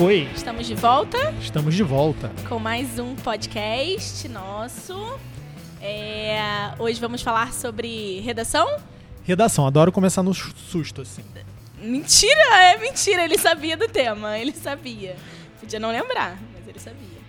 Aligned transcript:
foi? 0.00 0.26
Estamos 0.34 0.66
de 0.66 0.74
volta 0.74 1.18
Estamos 1.42 1.74
de 1.74 1.82
volta. 1.82 2.32
com 2.48 2.58
mais 2.58 2.98
um 2.98 3.14
podcast 3.16 4.26
nosso. 4.30 5.18
É, 5.78 6.40
hoje 6.78 6.98
vamos 6.98 7.20
falar 7.20 7.52
sobre 7.52 8.18
redação? 8.20 8.66
Redação, 9.24 9.66
adoro 9.66 9.92
começar 9.92 10.22
no 10.22 10.32
susto, 10.32 11.02
assim. 11.02 11.22
Mentira, 11.78 12.62
é 12.62 12.78
mentira, 12.78 13.26
ele 13.26 13.36
sabia 13.36 13.76
do 13.76 13.86
tema, 13.88 14.38
ele 14.38 14.52
sabia. 14.52 15.16
Podia 15.60 15.78
não 15.78 15.90
lembrar, 15.90 16.38
mas 16.54 16.66
ele 16.66 16.78
sabia. 16.78 17.20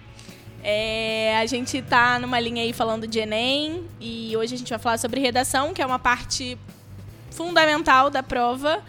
É, 0.63 1.37
a 1.41 1.45
gente 1.47 1.81
tá 1.81 2.19
numa 2.19 2.39
linha 2.39 2.63
aí 2.63 2.71
falando 2.71 3.05
de 3.05 3.19
Enem 3.19 3.83
e 3.99 4.33
hoje 4.37 4.55
a 4.55 4.57
gente 4.57 4.69
vai 4.69 4.79
falar 4.79 4.97
sobre 4.97 5.19
redação, 5.19 5.73
que 5.73 5.81
é 5.81 5.85
uma 5.85 5.99
parte 5.99 6.57
fundamental 7.31 8.09
da 8.09 8.23
prova. 8.23 8.81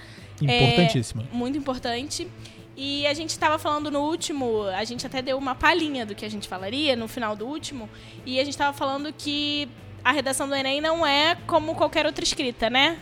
Importantíssima. 0.44 1.24
É, 1.32 1.36
muito 1.36 1.58
importante. 1.58 2.28
E 2.76 3.06
a 3.06 3.14
gente 3.14 3.30
estava 3.30 3.58
falando 3.58 3.90
no 3.90 4.00
último, 4.00 4.62
a 4.64 4.82
gente 4.84 5.06
até 5.06 5.20
deu 5.20 5.36
uma 5.36 5.54
palhinha 5.54 6.06
do 6.06 6.14
que 6.14 6.24
a 6.24 6.28
gente 6.30 6.48
falaria 6.48 6.96
no 6.96 7.06
final 7.06 7.36
do 7.36 7.46
último, 7.46 7.88
e 8.24 8.40
a 8.40 8.44
gente 8.44 8.54
estava 8.54 8.76
falando 8.76 9.12
que 9.12 9.68
a 10.02 10.10
redação 10.10 10.48
do 10.48 10.54
Enem 10.54 10.80
não 10.80 11.06
é 11.06 11.36
como 11.46 11.74
qualquer 11.74 12.06
outra 12.06 12.24
escrita, 12.24 12.70
né? 12.70 12.98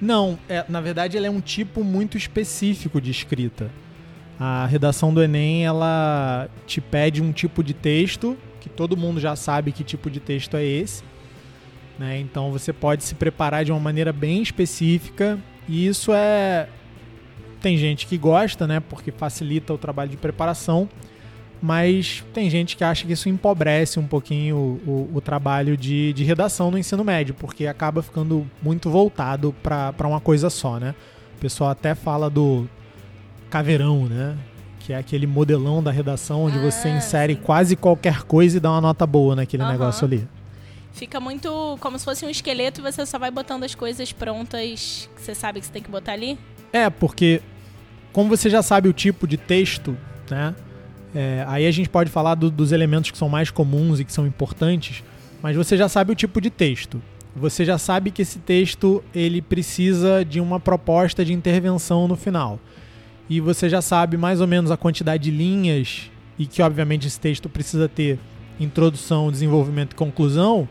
Não, 0.00 0.38
é, 0.48 0.64
na 0.68 0.80
verdade 0.80 1.16
ela 1.16 1.26
é 1.26 1.30
um 1.30 1.40
tipo 1.40 1.84
muito 1.84 2.16
específico 2.16 3.00
de 3.00 3.10
escrita. 3.10 3.70
A 4.38 4.64
redação 4.64 5.12
do 5.12 5.22
Enem, 5.22 5.66
ela 5.66 6.48
te 6.66 6.80
pede 6.80 7.20
um 7.20 7.30
tipo 7.30 7.62
de 7.62 7.74
texto, 7.74 8.38
que 8.60 8.70
todo 8.70 8.96
mundo 8.96 9.20
já 9.20 9.36
sabe 9.36 9.72
que 9.72 9.84
tipo 9.84 10.08
de 10.08 10.20
texto 10.20 10.56
é 10.56 10.64
esse. 10.64 11.02
Né? 11.98 12.18
Então 12.20 12.50
você 12.50 12.72
pode 12.72 13.04
se 13.04 13.14
preparar 13.14 13.64
de 13.64 13.70
uma 13.70 13.80
maneira 13.80 14.10
bem 14.10 14.40
específica, 14.40 15.38
e 15.70 15.86
isso 15.86 16.12
é 16.12 16.68
tem 17.60 17.76
gente 17.76 18.06
que 18.06 18.16
gosta, 18.16 18.66
né? 18.66 18.80
Porque 18.80 19.10
facilita 19.12 19.72
o 19.72 19.78
trabalho 19.78 20.10
de 20.10 20.16
preparação. 20.16 20.88
Mas 21.62 22.24
tem 22.32 22.48
gente 22.48 22.74
que 22.74 22.82
acha 22.82 23.06
que 23.06 23.12
isso 23.12 23.28
empobrece 23.28 24.00
um 24.00 24.06
pouquinho 24.06 24.56
o, 24.56 24.90
o, 24.90 25.16
o 25.16 25.20
trabalho 25.20 25.76
de, 25.76 26.10
de 26.14 26.24
redação 26.24 26.70
no 26.70 26.78
ensino 26.78 27.04
médio, 27.04 27.34
porque 27.34 27.66
acaba 27.66 28.02
ficando 28.02 28.46
muito 28.62 28.88
voltado 28.88 29.54
para 29.62 30.08
uma 30.08 30.20
coisa 30.20 30.48
só, 30.48 30.78
né? 30.78 30.94
O 31.36 31.40
pessoal 31.40 31.68
até 31.68 31.94
fala 31.94 32.30
do 32.30 32.66
caveirão, 33.50 34.06
né? 34.06 34.38
Que 34.78 34.94
é 34.94 34.96
aquele 34.96 35.26
modelão 35.26 35.82
da 35.82 35.90
redação 35.90 36.44
onde 36.44 36.56
Ah, 36.56 36.62
você 36.62 36.88
insere 36.88 37.34
sim. 37.34 37.40
quase 37.42 37.76
qualquer 37.76 38.22
coisa 38.22 38.56
e 38.56 38.60
dá 38.60 38.70
uma 38.70 38.80
nota 38.80 39.06
boa 39.06 39.36
naquele 39.36 39.62
Aham. 39.62 39.72
negócio 39.72 40.06
ali. 40.06 40.26
Fica 40.92 41.20
muito 41.20 41.78
como 41.80 41.98
se 41.98 42.04
fosse 42.04 42.24
um 42.26 42.30
esqueleto 42.30 42.80
e 42.80 42.82
você 42.82 43.06
só 43.06 43.18
vai 43.18 43.30
botando 43.30 43.64
as 43.64 43.74
coisas 43.74 44.12
prontas 44.12 45.08
que 45.16 45.22
você 45.22 45.34
sabe 45.34 45.60
que 45.60 45.66
você 45.66 45.72
tem 45.72 45.82
que 45.82 45.90
botar 45.90 46.12
ali. 46.12 46.38
É, 46.72 46.90
porque 46.90 47.40
como 48.12 48.28
você 48.28 48.50
já 48.50 48.62
sabe 48.62 48.88
o 48.88 48.92
tipo 48.92 49.26
de 49.26 49.36
texto, 49.36 49.96
né? 50.30 50.54
é, 51.14 51.44
aí 51.48 51.66
a 51.66 51.70
gente 51.70 51.88
pode 51.88 52.10
falar 52.10 52.34
do- 52.34 52.50
dos 52.50 52.72
elementos 52.72 53.10
que 53.10 53.18
são 53.18 53.28
mais 53.28 53.50
comuns 53.50 53.98
e 54.00 54.04
que 54.04 54.12
são 54.12 54.26
importantes, 54.26 55.02
mas 55.42 55.56
você 55.56 55.76
já 55.76 55.88
sabe 55.88 56.12
o 56.12 56.14
tipo 56.14 56.40
de 56.40 56.50
texto. 56.50 57.00
Você 57.34 57.64
já 57.64 57.78
sabe 57.78 58.10
que 58.10 58.22
esse 58.22 58.40
texto 58.40 59.02
ele 59.14 59.40
precisa 59.40 60.24
de 60.24 60.40
uma 60.40 60.58
proposta 60.58 61.24
de 61.24 61.32
intervenção 61.32 62.08
no 62.08 62.16
final. 62.16 62.58
E 63.28 63.40
você 63.40 63.68
já 63.68 63.80
sabe 63.80 64.16
mais 64.16 64.40
ou 64.40 64.46
menos 64.48 64.72
a 64.72 64.76
quantidade 64.76 65.22
de 65.22 65.30
linhas 65.30 66.10
e 66.36 66.44
que 66.46 66.60
obviamente 66.60 67.06
esse 67.06 67.18
texto 67.20 67.48
precisa 67.48 67.88
ter 67.88 68.18
introdução, 68.58 69.30
desenvolvimento 69.30 69.92
e 69.92 69.94
conclusão. 69.94 70.68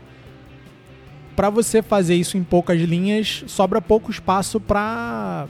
Para 1.40 1.48
você 1.48 1.80
fazer 1.80 2.16
isso 2.16 2.36
em 2.36 2.44
poucas 2.44 2.78
linhas, 2.78 3.44
sobra 3.46 3.80
pouco 3.80 4.10
espaço 4.10 4.60
para 4.60 5.48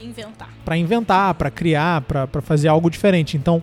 Inventar. 0.00 0.48
para 0.64 0.76
inventar, 0.76 1.34
para 1.34 1.50
criar, 1.50 2.02
para 2.02 2.40
fazer 2.40 2.68
algo 2.68 2.88
diferente. 2.88 3.36
Então, 3.36 3.60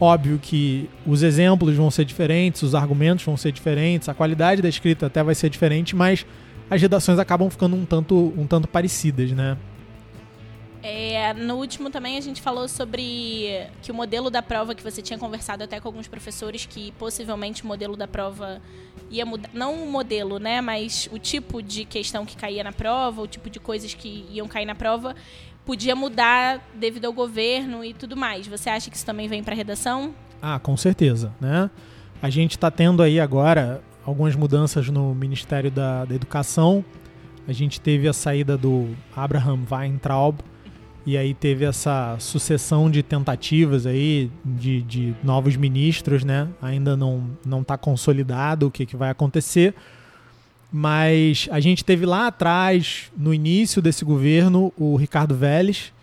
óbvio 0.00 0.38
que 0.40 0.88
os 1.06 1.22
exemplos 1.22 1.76
vão 1.76 1.90
ser 1.90 2.06
diferentes, 2.06 2.62
os 2.62 2.74
argumentos 2.74 3.22
vão 3.22 3.36
ser 3.36 3.52
diferentes, 3.52 4.08
a 4.08 4.14
qualidade 4.14 4.62
da 4.62 4.68
escrita 4.70 5.08
até 5.08 5.22
vai 5.22 5.34
ser 5.34 5.50
diferente, 5.50 5.94
mas 5.94 6.24
as 6.70 6.80
redações 6.80 7.18
acabam 7.18 7.50
ficando 7.50 7.76
um 7.76 7.84
tanto, 7.84 8.32
um 8.34 8.46
tanto 8.46 8.66
parecidas, 8.66 9.30
né? 9.32 9.58
No 11.34 11.56
último 11.56 11.90
também 11.90 12.16
a 12.16 12.20
gente 12.20 12.40
falou 12.40 12.68
sobre 12.68 13.66
que 13.82 13.90
o 13.90 13.94
modelo 13.94 14.30
da 14.30 14.42
prova 14.42 14.74
que 14.74 14.82
você 14.82 15.02
tinha 15.02 15.18
conversado 15.18 15.64
até 15.64 15.80
com 15.80 15.88
alguns 15.88 16.08
professores 16.08 16.66
que 16.66 16.92
possivelmente 16.92 17.64
o 17.64 17.66
modelo 17.66 17.96
da 17.96 18.06
prova 18.06 18.60
ia 19.10 19.24
mudar, 19.24 19.50
não 19.52 19.84
o 19.84 19.90
modelo, 19.90 20.38
né, 20.38 20.60
mas 20.60 21.08
o 21.12 21.18
tipo 21.18 21.62
de 21.62 21.84
questão 21.84 22.26
que 22.26 22.36
caía 22.36 22.62
na 22.62 22.72
prova, 22.72 23.22
o 23.22 23.26
tipo 23.26 23.48
de 23.48 23.58
coisas 23.58 23.94
que 23.94 24.26
iam 24.30 24.46
cair 24.46 24.66
na 24.66 24.74
prova 24.74 25.14
podia 25.64 25.94
mudar 25.94 26.66
devido 26.74 27.04
ao 27.04 27.12
governo 27.12 27.84
e 27.84 27.92
tudo 27.92 28.16
mais. 28.16 28.46
Você 28.46 28.70
acha 28.70 28.90
que 28.90 28.96
isso 28.96 29.04
também 29.04 29.28
vem 29.28 29.42
para 29.42 29.54
redação? 29.54 30.14
Ah, 30.40 30.58
com 30.58 30.76
certeza, 30.76 31.32
né? 31.40 31.70
A 32.22 32.30
gente 32.30 32.52
está 32.52 32.70
tendo 32.70 33.02
aí 33.02 33.20
agora 33.20 33.82
algumas 34.04 34.34
mudanças 34.34 34.88
no 34.88 35.14
Ministério 35.14 35.70
da, 35.70 36.04
da 36.04 36.14
Educação. 36.14 36.84
A 37.46 37.52
gente 37.52 37.80
teve 37.80 38.08
a 38.08 38.12
saída 38.12 38.56
do 38.56 38.94
Abraham 39.14 39.60
Weintraub 39.70 40.40
e 41.08 41.16
aí 41.16 41.32
teve 41.32 41.64
essa 41.64 42.18
sucessão 42.20 42.90
de 42.90 43.02
tentativas 43.02 43.86
aí 43.86 44.30
de, 44.44 44.82
de 44.82 45.14
novos 45.24 45.56
ministros, 45.56 46.22
né? 46.22 46.46
Ainda 46.60 46.98
não 46.98 47.30
não 47.46 47.62
está 47.62 47.78
consolidado 47.78 48.66
o 48.66 48.70
que, 48.70 48.84
que 48.84 48.94
vai 48.94 49.08
acontecer, 49.08 49.74
mas 50.70 51.48
a 51.50 51.60
gente 51.60 51.82
teve 51.82 52.04
lá 52.04 52.26
atrás, 52.26 53.10
no 53.16 53.32
início 53.32 53.80
desse 53.80 54.04
governo, 54.04 54.70
o 54.76 54.96
Ricardo 54.96 55.34
Vélez, 55.34 55.94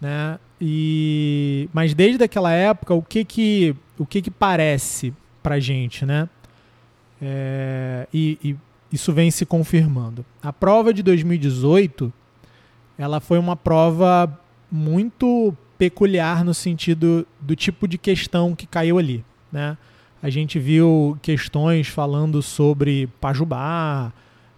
né? 0.00 0.36
E 0.60 1.68
mas 1.72 1.94
desde 1.94 2.24
aquela 2.24 2.50
época, 2.50 2.92
o 2.92 3.02
que 3.02 3.24
que 3.24 3.76
o 3.96 4.04
que 4.04 4.20
que 4.20 4.32
parece 4.32 5.14
pra 5.44 5.60
gente, 5.60 6.04
né? 6.04 6.28
É, 7.22 8.08
e, 8.12 8.36
e 8.42 8.56
isso 8.92 9.12
vem 9.12 9.30
se 9.30 9.46
confirmando. 9.46 10.24
A 10.42 10.52
prova 10.52 10.92
de 10.92 11.04
2018, 11.04 12.12
ela 12.98 13.20
foi 13.20 13.38
uma 13.38 13.54
prova 13.54 14.39
muito 14.70 15.54
peculiar 15.78 16.44
no 16.44 16.52
sentido 16.52 17.26
do 17.40 17.56
tipo 17.56 17.88
de 17.88 17.96
questão 17.96 18.54
que 18.54 18.66
caiu 18.66 18.98
ali, 18.98 19.24
né? 19.50 19.76
A 20.22 20.28
gente 20.28 20.58
viu 20.58 21.18
questões 21.22 21.88
falando 21.88 22.42
sobre 22.42 23.08
Pajubá, 23.20 24.12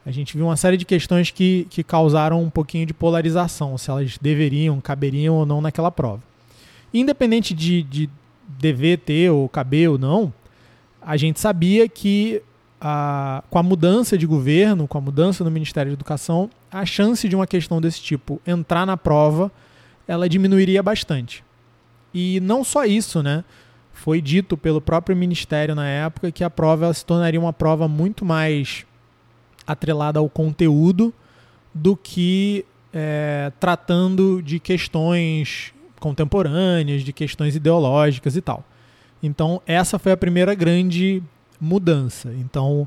a 0.04 0.10
gente 0.10 0.36
viu 0.36 0.46
uma 0.46 0.56
série 0.56 0.76
de 0.76 0.84
questões 0.84 1.30
que, 1.30 1.68
que 1.70 1.84
causaram 1.84 2.42
um 2.42 2.50
pouquinho 2.50 2.84
de 2.84 2.92
polarização, 2.92 3.78
se 3.78 3.88
elas 3.88 4.18
deveriam, 4.20 4.80
caberiam 4.80 5.36
ou 5.36 5.46
não 5.46 5.60
naquela 5.60 5.92
prova. 5.92 6.20
Independente 6.92 7.54
de, 7.54 7.84
de 7.84 8.10
dever 8.58 8.98
ter 8.98 9.30
ou 9.30 9.48
caber 9.48 9.88
ou 9.88 9.96
não, 9.96 10.32
a 11.00 11.16
gente 11.16 11.38
sabia 11.38 11.88
que 11.88 12.42
a, 12.80 13.44
com 13.48 13.58
a 13.58 13.62
mudança 13.62 14.18
de 14.18 14.26
governo, 14.26 14.88
com 14.88 14.98
a 14.98 15.00
mudança 15.00 15.44
no 15.44 15.50
Ministério 15.50 15.92
da 15.92 15.94
Educação, 15.94 16.50
a 16.70 16.84
chance 16.84 17.28
de 17.28 17.36
uma 17.36 17.46
questão 17.46 17.80
desse 17.80 18.00
tipo 18.00 18.40
entrar 18.44 18.84
na 18.84 18.96
prova, 18.96 19.52
ela 20.12 20.28
diminuiria 20.28 20.82
bastante. 20.82 21.42
E 22.12 22.38
não 22.40 22.62
só 22.62 22.84
isso, 22.84 23.22
né? 23.22 23.42
Foi 23.94 24.20
dito 24.20 24.58
pelo 24.58 24.80
próprio 24.80 25.16
Ministério 25.16 25.74
na 25.74 25.88
época 25.88 26.30
que 26.30 26.44
a 26.44 26.50
prova 26.50 26.92
se 26.92 27.04
tornaria 27.04 27.40
uma 27.40 27.52
prova 27.52 27.88
muito 27.88 28.22
mais 28.22 28.84
atrelada 29.66 30.18
ao 30.18 30.28
conteúdo 30.28 31.14
do 31.72 31.96
que 31.96 32.66
é, 32.92 33.50
tratando 33.58 34.42
de 34.42 34.60
questões 34.60 35.72
contemporâneas, 35.98 37.02
de 37.02 37.12
questões 37.12 37.56
ideológicas 37.56 38.36
e 38.36 38.42
tal. 38.42 38.62
Então, 39.22 39.62
essa 39.66 39.98
foi 39.98 40.12
a 40.12 40.16
primeira 40.16 40.54
grande 40.54 41.22
mudança. 41.58 42.34
Então, 42.34 42.86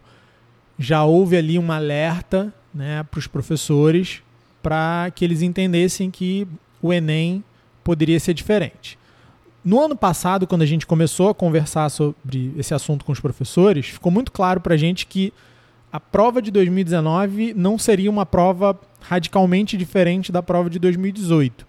já 0.78 1.04
houve 1.04 1.38
ali 1.38 1.58
um 1.58 1.72
alerta 1.72 2.54
né, 2.72 3.02
para 3.10 3.18
os 3.18 3.26
professores 3.26 4.22
para 4.62 5.12
que 5.16 5.26
eles 5.26 5.42
entendessem 5.42 6.12
que 6.12 6.48
o 6.86 6.94
Enem 6.94 7.44
poderia 7.84 8.20
ser 8.20 8.34
diferente. 8.34 8.98
No 9.64 9.82
ano 9.82 9.96
passado, 9.96 10.46
quando 10.46 10.62
a 10.62 10.66
gente 10.66 10.86
começou 10.86 11.30
a 11.30 11.34
conversar 11.34 11.90
sobre 11.90 12.54
esse 12.56 12.74
assunto 12.74 13.04
com 13.04 13.12
os 13.12 13.20
professores, 13.20 13.88
ficou 13.88 14.12
muito 14.12 14.32
claro 14.32 14.62
para 14.62 14.76
a 14.76 14.78
gente 14.78 15.08
que 15.08 15.34
a 15.92 16.00
prova 16.00 16.42
de 16.42 16.52
2019 16.52 17.54
não 17.56 17.80
seria 17.80 18.12
uma 18.12 18.26
prova 18.26 18.80
radicalmente 19.02 19.76
diferente 19.76 20.32
da 20.32 20.44
prova 20.44 20.70
de 20.70 20.78
2018. 20.78 21.66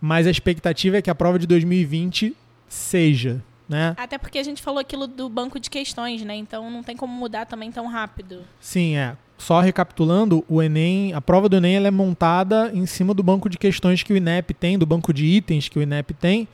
Mas 0.00 0.26
a 0.26 0.30
expectativa 0.30 0.96
é 0.96 1.02
que 1.02 1.10
a 1.10 1.14
prova 1.14 1.38
de 1.38 1.46
2020 1.46 2.34
seja, 2.68 3.40
né? 3.72 3.94
Até 3.96 4.18
porque 4.18 4.38
a 4.38 4.42
gente 4.42 4.60
falou 4.60 4.78
aquilo 4.78 5.06
do 5.06 5.28
banco 5.28 5.58
de 5.58 5.70
questões, 5.70 6.22
né? 6.22 6.36
Então 6.36 6.70
não 6.70 6.82
tem 6.82 6.94
como 6.94 7.12
mudar 7.12 7.46
também 7.46 7.72
tão 7.72 7.86
rápido. 7.86 8.42
Sim, 8.60 8.96
é. 8.96 9.16
Só 9.38 9.60
recapitulando, 9.60 10.44
o 10.48 10.62
Enem, 10.62 11.14
a 11.14 11.20
prova 11.20 11.48
do 11.48 11.56
Enem 11.56 11.76
ela 11.76 11.88
é 11.88 11.90
montada 11.90 12.70
em 12.72 12.86
cima 12.86 13.12
do 13.12 13.22
banco 13.22 13.48
de 13.48 13.58
questões 13.58 14.02
que 14.02 14.12
o 14.12 14.16
INEP 14.16 14.54
tem, 14.54 14.78
do 14.78 14.86
banco 14.86 15.12
de 15.12 15.24
itens 15.24 15.68
que 15.68 15.78
o 15.78 15.82
INEP 15.82 16.14
tem. 16.14 16.46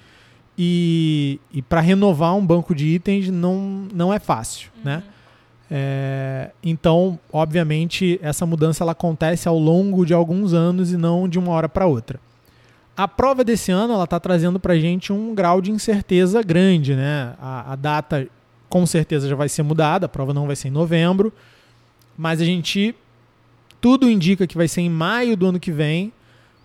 E, 0.57 1.39
e 1.53 1.61
para 1.61 1.81
renovar 1.81 2.35
um 2.35 2.45
banco 2.45 2.75
de 2.75 2.87
itens 2.87 3.29
não, 3.29 3.87
não 3.93 4.15
é 4.15 4.19
fácil, 4.19 4.71
né? 4.83 5.03
É, 5.71 6.51
então, 6.65 7.19
obviamente, 7.31 8.19
essa 8.23 8.47
mudança 8.47 8.83
ela 8.83 8.93
acontece 8.93 9.47
ao 9.47 9.59
longo 9.59 10.07
de 10.07 10.15
alguns 10.15 10.55
anos 10.55 10.91
e 10.93 10.97
não 10.97 11.29
de 11.29 11.39
uma 11.39 11.53
hora 11.53 11.69
para 11.69 11.87
outra. 11.87 12.19
A 12.99 13.07
prova 13.07 13.45
desse 13.45 13.71
ano 13.71 13.95
ela 13.95 14.03
está 14.03 14.19
trazendo 14.19 14.59
para 14.59 14.73
a 14.73 14.79
gente 14.79 15.13
um 15.13 15.33
grau 15.33 15.61
de 15.61 15.71
incerteza 15.71 16.43
grande, 16.43 16.97
né? 16.97 17.33
A, 17.41 17.75
a, 17.75 17.77
data 17.77 18.27
com 18.69 18.85
certeza 18.85 19.29
já 19.29 19.37
vai 19.37 19.49
ser 19.49 19.63
mudada, 19.63 20.07
a 20.07 20.09
prova 20.09 20.35
não 20.35 20.49
vai 20.49 20.57
ser 20.57 20.67
em 20.67 20.73
novembro, 20.73 21.33
mas 22.17 22.41
a 22.41 22.45
gente 22.45 22.93
tudo 23.81 24.11
indica 24.11 24.49
que 24.49 24.57
vai 24.57 24.67
ser 24.67 24.81
em 24.81 24.91
maio 24.91 25.37
do 25.37 25.47
ano 25.47 25.61
que 25.61 25.71
vem, 25.71 26.13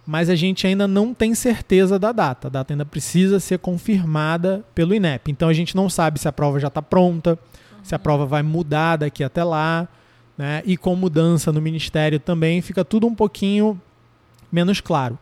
mas 0.08 0.28
a 0.28 0.34
gente 0.34 0.66
ainda 0.66 0.88
não 0.88 1.14
tem 1.14 1.36
certeza 1.36 2.00
da 2.00 2.12
data. 2.12 2.48
A 2.48 2.50
data 2.50 2.74
ainda 2.74 2.84
precisa 2.84 3.40
ser 3.40 3.60
confirmada 3.60 4.66
pelo 4.74 4.96
INEP. 4.96 5.30
Então 5.30 5.48
a 5.48 5.54
gente 5.54 5.76
não 5.76 5.88
sabe 5.88 6.20
se 6.20 6.28
a 6.28 6.32
prova 6.32 6.60
já 6.60 6.68
está 6.68 6.82
pronta, 6.82 7.34
uhum. 7.34 7.78
se 7.84 7.94
a 7.94 8.00
prova 8.00 8.26
vai 8.26 8.42
mudar 8.42 8.96
daqui 8.96 9.24
até 9.24 9.44
lá, 9.44 9.88
né? 10.36 10.64
E 10.66 10.78
com 10.78 10.96
mudança 10.96 11.52
no 11.52 11.62
ministério 11.62 12.20
também 12.20 12.60
fica 12.60 12.84
tudo 12.84 13.06
um 13.06 13.14
pouquinho 13.14 13.80
menos 14.52 14.82
claro. 14.82 15.20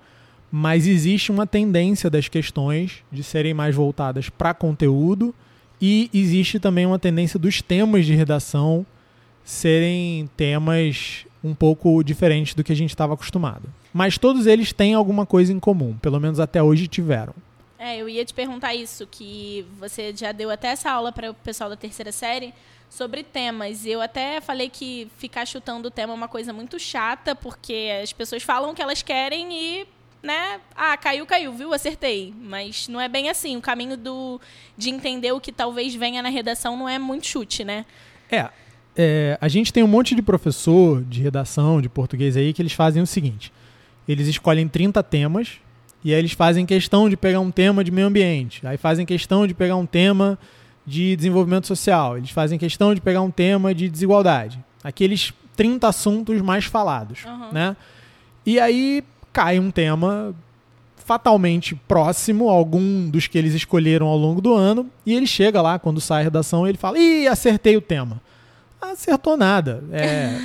Mas 0.52 0.86
existe 0.86 1.32
uma 1.32 1.48
tendência 1.48 2.10
das 2.10 2.28
questões 2.28 3.04
de 3.12 3.24
serem 3.24 3.54
mais 3.54 3.74
voltadas 3.74 4.30
para 4.30 4.54
conteúdo 4.54 5.34
e 5.82 6.10
existe 6.14 6.60
também 6.60 6.86
uma 6.86 7.00
tendência 7.00 7.40
dos 7.40 7.62
temas 7.62 8.06
de 8.06 8.14
redação 8.14 8.86
serem 9.44 10.30
temas 10.36 11.26
um 11.44 11.56
pouco 11.56 12.04
diferentes 12.04 12.54
do 12.54 12.64
que 12.64 12.72
a 12.72 12.76
gente 12.76 12.92
estava 12.92 13.14
acostumado. 13.14 13.64
Mas 13.94 14.18
todos 14.18 14.46
eles 14.46 14.72
têm 14.72 14.94
alguma 14.94 15.26
coisa 15.26 15.52
em 15.52 15.60
comum, 15.60 15.98
pelo 15.98 16.20
menos 16.20 16.40
até 16.40 16.62
hoje 16.62 16.88
tiveram. 16.88 17.34
É, 17.80 17.98
eu 17.98 18.08
ia 18.08 18.24
te 18.24 18.34
perguntar 18.34 18.76
isso, 18.76 19.08
que 19.10 19.66
você 19.80 20.14
já 20.16 20.32
deu 20.32 20.52
até 20.52 20.68
essa 20.68 20.92
aula 20.92 21.12
para 21.12 21.32
o 21.32 21.34
pessoal 21.34 21.68
da 21.68 21.76
terceira 21.76 22.12
série 22.12 22.54
sobre 22.92 23.24
temas. 23.24 23.86
Eu 23.86 24.00
até 24.02 24.40
falei 24.40 24.70
que 24.70 25.08
ficar 25.18 25.48
chutando 25.48 25.88
o 25.88 25.92
tema 25.92 26.14
é 26.14 26.16
uma 26.16 26.28
coisa 26.28 26.54
muito 26.54 26.78
chata, 26.78 27.34
porque 27.34 27.90
as 28.04 28.14
pessoas 28.14 28.44
falam 28.44 28.70
o 28.70 28.76
que 28.76 28.84
elas 28.84 29.02
querem 29.02 29.52
e, 29.52 29.88
né, 30.24 30.60
ah, 30.76 30.96
caiu, 30.98 31.26
caiu, 31.26 31.52
viu? 31.54 31.74
Acertei. 31.74 32.34
Mas 32.42 32.88
não 32.88 33.02
é 33.02 33.08
bem 33.08 33.30
assim. 33.30 33.58
O 33.58 33.62
caminho 33.62 33.98
do 33.98 34.40
de 34.78 34.90
entender 34.90 35.32
o 35.32 35.40
que 35.40 35.52
talvez 35.52 35.96
venha 35.96 36.22
na 36.22 36.30
redação 36.30 36.78
não 36.78 36.88
é 36.88 37.00
muito 37.00 37.28
chute, 37.28 37.64
né? 37.64 37.86
É, 38.32 38.50
é, 38.96 39.38
a 39.40 39.48
gente 39.48 39.72
tem 39.72 39.84
um 39.84 39.88
monte 39.88 40.14
de 40.14 40.22
professor 40.22 41.04
de 41.04 41.22
redação, 41.22 41.82
de 41.82 41.90
português 41.90 42.36
aí, 42.36 42.54
que 42.54 42.62
eles 42.62 42.74
fazem 42.74 43.02
o 43.02 43.08
seguinte: 43.08 43.52
eles 44.08 44.28
escolhem 44.28 44.68
30 44.68 45.02
temas 45.04 45.60
e 46.04 46.14
aí 46.14 46.20
eles 46.20 46.34
fazem 46.34 46.66
questão 46.66 47.10
de 47.10 47.16
pegar 47.16 47.40
um 47.40 47.52
tema 47.52 47.84
de 47.84 47.92
meio 47.92 48.08
ambiente, 48.08 48.66
aí 48.66 48.78
fazem 48.78 49.06
questão 49.06 49.46
de 49.46 49.54
pegar 49.54 49.76
um 49.76 49.86
tema 49.86 50.38
de 50.86 51.16
desenvolvimento 51.16 51.68
social, 51.68 52.18
eles 52.18 52.32
fazem 52.32 52.58
questão 52.58 52.94
de 52.96 53.00
pegar 53.00 53.22
um 53.22 53.30
tema 53.30 53.74
de 53.74 53.88
desigualdade. 53.88 54.60
Aqueles 54.84 55.32
30 55.56 55.88
assuntos 55.88 56.42
mais 56.42 56.66
falados, 56.66 57.24
uhum. 57.24 57.52
né? 57.52 57.78
E 58.44 58.60
aí 58.60 59.04
cai 59.34 59.60
um 59.60 59.72
tema 59.72 60.34
fatalmente 60.98 61.76
próximo 61.76 62.50
a 62.50 62.54
algum 62.54 63.10
dos 63.10 63.28
que 63.28 63.38
eles 63.38 63.54
escolheram 63.54 64.08
ao 64.08 64.18
longo 64.18 64.40
do 64.40 64.54
ano 64.54 64.90
e 65.06 65.14
ele 65.14 65.28
chega 65.28 65.62
lá 65.62 65.80
quando 65.80 66.00
sai 66.00 66.22
a 66.22 66.24
redação 66.26 66.68
ele 66.68 66.78
fala: 66.78 66.98
"Ih, 67.00 67.28
acertei 67.28 67.76
o 67.76 67.82
tema" 67.82 68.22
acertou 68.82 69.38
nada. 69.38 69.84
É, 69.92 70.40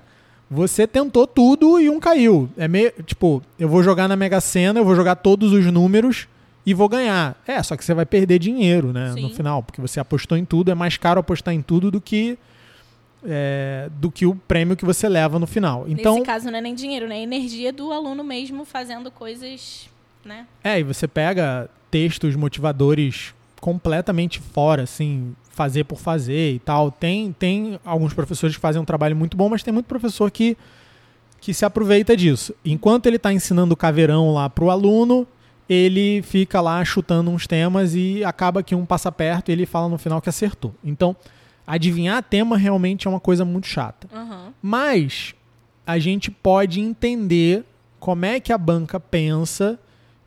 você 0.50 0.86
tentou 0.86 1.26
tudo 1.26 1.78
e 1.80 1.90
um 1.90 2.00
caiu. 2.00 2.48
É 2.56 2.66
meio, 2.66 2.92
tipo, 3.04 3.42
eu 3.58 3.68
vou 3.68 3.82
jogar 3.82 4.08
na 4.08 4.16
Mega 4.16 4.40
Sena, 4.40 4.80
eu 4.80 4.84
vou 4.84 4.96
jogar 4.96 5.16
todos 5.16 5.52
os 5.52 5.66
números 5.66 6.26
e 6.64 6.72
vou 6.72 6.88
ganhar. 6.88 7.40
É, 7.46 7.62
só 7.62 7.76
que 7.76 7.84
você 7.84 7.94
vai 7.94 8.06
perder 8.06 8.38
dinheiro, 8.38 8.92
né, 8.92 9.12
Sim. 9.12 9.22
no 9.22 9.30
final, 9.30 9.62
porque 9.62 9.80
você 9.80 10.00
apostou 10.00 10.38
em 10.38 10.44
tudo, 10.44 10.70
é 10.70 10.74
mais 10.74 10.96
caro 10.96 11.20
apostar 11.20 11.52
em 11.52 11.62
tudo 11.62 11.90
do 11.90 12.00
que 12.00 12.38
é, 13.24 13.88
do 13.98 14.10
que 14.10 14.26
o 14.26 14.34
prêmio 14.34 14.76
que 14.76 14.84
você 14.84 15.08
leva 15.08 15.38
no 15.38 15.46
final. 15.46 15.84
Então, 15.88 16.14
Nesse 16.14 16.26
caso 16.26 16.50
não 16.50 16.58
é 16.58 16.60
nem 16.60 16.74
dinheiro, 16.74 17.08
né? 17.08 17.18
É 17.18 17.22
energia 17.22 17.72
do 17.72 17.92
aluno 17.92 18.24
mesmo 18.24 18.64
fazendo 18.64 19.10
coisas, 19.10 19.88
né? 20.24 20.46
É, 20.62 20.80
e 20.80 20.82
você 20.82 21.06
pega 21.06 21.68
textos 21.90 22.34
motivadores 22.36 23.34
completamente 23.60 24.40
fora, 24.40 24.82
assim, 24.82 25.36
fazer 25.50 25.84
por 25.84 25.98
fazer 25.98 26.54
e 26.54 26.58
tal. 26.58 26.90
Tem, 26.90 27.32
tem 27.32 27.78
alguns 27.84 28.12
professores 28.12 28.56
que 28.56 28.60
fazem 28.60 28.82
um 28.82 28.84
trabalho 28.84 29.14
muito 29.14 29.36
bom, 29.36 29.48
mas 29.48 29.62
tem 29.62 29.72
muito 29.72 29.86
professor 29.86 30.30
que, 30.30 30.56
que 31.40 31.54
se 31.54 31.64
aproveita 31.64 32.16
disso. 32.16 32.54
Enquanto 32.64 33.06
ele 33.06 33.16
está 33.16 33.32
ensinando 33.32 33.74
o 33.74 33.76
caveirão 33.76 34.32
lá 34.32 34.50
para 34.50 34.64
o 34.64 34.70
aluno, 34.70 35.26
ele 35.68 36.22
fica 36.22 36.60
lá 36.60 36.84
chutando 36.84 37.30
uns 37.30 37.46
temas 37.46 37.94
e 37.94 38.24
acaba 38.24 38.62
que 38.62 38.74
um 38.74 38.84
passa 38.84 39.12
perto 39.12 39.50
e 39.50 39.52
ele 39.52 39.64
fala 39.64 39.88
no 39.88 39.98
final 39.98 40.20
que 40.20 40.28
acertou. 40.28 40.74
Então, 40.82 41.14
adivinhar 41.66 42.22
tema 42.22 42.56
realmente 42.56 43.06
é 43.06 43.10
uma 43.10 43.20
coisa 43.20 43.44
muito 43.44 43.66
chata. 43.66 44.08
Uhum. 44.12 44.52
Mas 44.60 45.34
a 45.86 45.98
gente 45.98 46.30
pode 46.30 46.80
entender 46.80 47.64
como 47.98 48.24
é 48.24 48.40
que 48.40 48.52
a 48.52 48.58
banca 48.58 48.98
pensa 48.98 49.78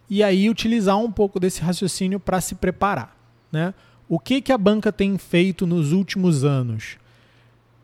e 0.10 0.24
aí 0.24 0.50
utilizar 0.50 0.98
um 0.98 1.12
pouco 1.12 1.40
desse 1.40 1.62
raciocínio 1.62 2.20
para 2.20 2.40
se 2.40 2.56
preparar, 2.56 3.18
né? 3.52 3.74
O 4.08 4.20
que, 4.20 4.40
que 4.40 4.52
a 4.52 4.58
banca 4.58 4.92
tem 4.92 5.18
feito 5.18 5.66
nos 5.66 5.92
últimos 5.92 6.44
anos? 6.44 6.98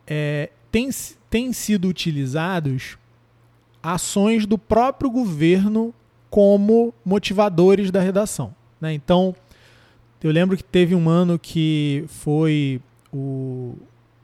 É, 0.06 0.52
tem, 0.72 0.90
tem 1.30 1.52
sido 1.52 1.88
utilizados 1.88 2.98
ações 3.82 4.46
do 4.46 4.58
próprio 4.58 5.10
governo 5.10 5.94
como 6.30 6.94
motivadores 7.04 7.90
da 7.90 8.00
redação. 8.00 8.54
Né? 8.80 8.94
Então, 8.94 9.36
eu 10.24 10.32
lembro 10.32 10.56
que 10.56 10.64
teve 10.64 10.94
um 10.94 11.10
ano 11.10 11.40
que 11.40 12.06
foi 12.08 12.80
o, 13.14 13.76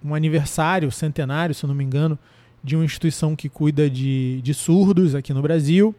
um 0.04 0.14
aniversário 0.14 0.92
centenário, 0.92 1.54
se 1.54 1.64
eu 1.64 1.68
não 1.68 1.76
me 1.76 1.84
engano, 1.84 2.18
de 2.64 2.76
uma 2.76 2.86
instituição 2.86 3.36
que 3.36 3.50
cuida 3.50 3.90
de, 3.90 4.42
de 4.42 4.54
surdos 4.54 5.16
aqui 5.16 5.34
no 5.34 5.42
Brasil. 5.42 5.96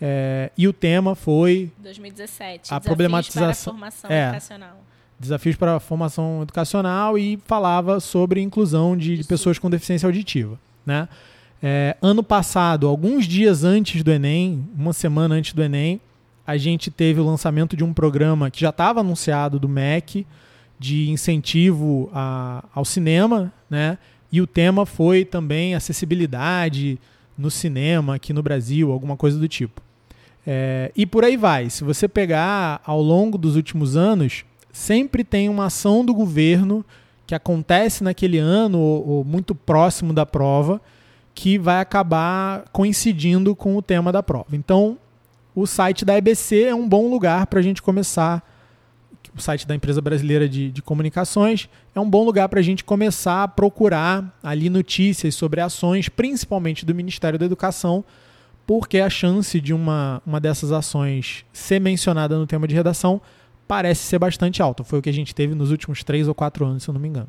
É, 0.00 0.50
e 0.56 0.68
o 0.68 0.72
tema 0.72 1.16
foi 1.16 1.72
2017 1.78 2.72
a 2.72 2.80
problematização 2.80 3.76
para 3.76 3.88
a 3.88 3.90
formação 3.90 4.10
é, 4.10 4.28
educacional 4.28 4.78
desafios 5.18 5.56
para 5.56 5.76
a 5.76 5.80
formação 5.80 6.42
educacional 6.42 7.18
e 7.18 7.38
falava 7.44 7.98
sobre 7.98 8.40
inclusão 8.40 8.96
de, 8.96 9.18
de 9.18 9.24
pessoas 9.24 9.58
com 9.58 9.68
deficiência 9.68 10.06
auditiva. 10.06 10.58
Né? 10.86 11.08
É, 11.62 11.96
ano 12.00 12.22
passado, 12.22 12.86
alguns 12.86 13.26
dias 13.26 13.64
antes 13.64 14.02
do 14.02 14.12
Enem, 14.12 14.64
uma 14.76 14.92
semana 14.92 15.34
antes 15.34 15.52
do 15.52 15.62
Enem, 15.62 16.00
a 16.46 16.56
gente 16.56 16.90
teve 16.90 17.20
o 17.20 17.24
lançamento 17.24 17.76
de 17.76 17.84
um 17.84 17.92
programa 17.92 18.50
que 18.50 18.60
já 18.60 18.70
estava 18.70 19.00
anunciado 19.00 19.58
do 19.58 19.68
MEC 19.68 20.26
de 20.78 21.10
incentivo 21.10 22.10
a, 22.12 22.64
ao 22.74 22.84
cinema, 22.84 23.52
né? 23.68 23.98
E 24.30 24.40
o 24.40 24.46
tema 24.46 24.84
foi 24.84 25.24
também 25.24 25.74
acessibilidade 25.74 26.98
no 27.36 27.50
cinema 27.50 28.16
aqui 28.16 28.32
no 28.32 28.42
Brasil, 28.42 28.92
alguma 28.92 29.16
coisa 29.16 29.38
do 29.38 29.48
tipo. 29.48 29.80
É, 30.46 30.92
e 30.96 31.06
por 31.06 31.24
aí 31.24 31.36
vai. 31.36 31.70
Se 31.70 31.84
você 31.84 32.06
pegar 32.06 32.80
ao 32.84 33.00
longo 33.00 33.38
dos 33.38 33.56
últimos 33.56 33.96
anos, 33.96 34.44
sempre 34.72 35.24
tem 35.24 35.48
uma 35.48 35.66
ação 35.66 36.04
do 36.04 36.14
governo 36.14 36.84
que 37.26 37.34
acontece 37.34 38.02
naquele 38.02 38.38
ano 38.38 38.78
ou, 38.78 39.08
ou 39.08 39.24
muito 39.24 39.54
próximo 39.54 40.12
da 40.12 40.24
prova 40.24 40.80
que 41.34 41.56
vai 41.56 41.80
acabar 41.80 42.64
coincidindo 42.72 43.54
com 43.54 43.76
o 43.76 43.82
tema 43.82 44.10
da 44.10 44.22
prova. 44.22 44.48
Então, 44.56 44.98
o 45.54 45.66
site 45.66 46.04
da 46.04 46.16
EBC 46.18 46.64
é 46.64 46.74
um 46.74 46.88
bom 46.88 47.08
lugar 47.08 47.46
para 47.46 47.60
a 47.60 47.62
gente 47.62 47.80
começar. 47.80 48.42
O 49.38 49.40
site 49.40 49.68
da 49.68 49.74
empresa 49.74 50.00
brasileira 50.00 50.48
de, 50.48 50.68
de 50.68 50.82
comunicações 50.82 51.68
é 51.94 52.00
um 52.00 52.10
bom 52.10 52.24
lugar 52.24 52.48
para 52.48 52.58
a 52.58 52.62
gente 52.62 52.82
começar 52.82 53.44
a 53.44 53.48
procurar 53.48 54.36
ali 54.42 54.68
notícias 54.68 55.36
sobre 55.36 55.60
ações, 55.60 56.08
principalmente 56.08 56.84
do 56.84 56.92
Ministério 56.92 57.38
da 57.38 57.46
Educação, 57.46 58.04
porque 58.66 58.98
a 58.98 59.08
chance 59.08 59.60
de 59.60 59.72
uma, 59.72 60.20
uma 60.26 60.40
dessas 60.40 60.72
ações 60.72 61.44
ser 61.52 61.80
mencionada 61.80 62.36
no 62.36 62.48
tema 62.48 62.66
de 62.66 62.74
redação 62.74 63.20
parece 63.68 64.02
ser 64.02 64.18
bastante 64.18 64.60
alta. 64.60 64.82
Foi 64.82 64.98
o 64.98 65.02
que 65.02 65.08
a 65.08 65.14
gente 65.14 65.32
teve 65.32 65.54
nos 65.54 65.70
últimos 65.70 66.02
três 66.02 66.26
ou 66.26 66.34
quatro 66.34 66.66
anos, 66.66 66.82
se 66.82 66.90
eu 66.90 66.92
não 66.92 67.00
me 67.00 67.06
engano. 67.06 67.28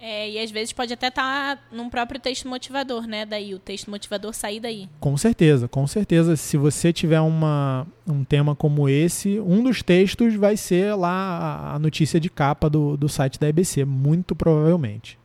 É, 0.00 0.30
e 0.30 0.38
às 0.38 0.50
vezes 0.50 0.72
pode 0.72 0.92
até 0.92 1.08
estar 1.08 1.56
tá 1.56 1.62
num 1.72 1.90
próprio 1.90 2.20
texto 2.20 2.48
motivador, 2.48 3.06
né? 3.06 3.26
Daí, 3.26 3.52
o 3.52 3.58
texto 3.58 3.90
motivador 3.90 4.32
sair 4.32 4.60
daí. 4.60 4.88
Com 5.00 5.16
certeza, 5.16 5.66
com 5.66 5.86
certeza. 5.86 6.36
Se 6.36 6.56
você 6.56 6.92
tiver 6.92 7.20
uma, 7.20 7.86
um 8.06 8.22
tema 8.24 8.54
como 8.54 8.88
esse, 8.88 9.40
um 9.40 9.62
dos 9.62 9.82
textos 9.82 10.34
vai 10.34 10.56
ser 10.56 10.94
lá 10.94 11.74
a 11.74 11.78
notícia 11.78 12.20
de 12.20 12.30
capa 12.30 12.70
do, 12.70 12.96
do 12.96 13.08
site 13.08 13.40
da 13.40 13.48
EBC, 13.48 13.84
muito 13.84 14.36
provavelmente. 14.36 15.18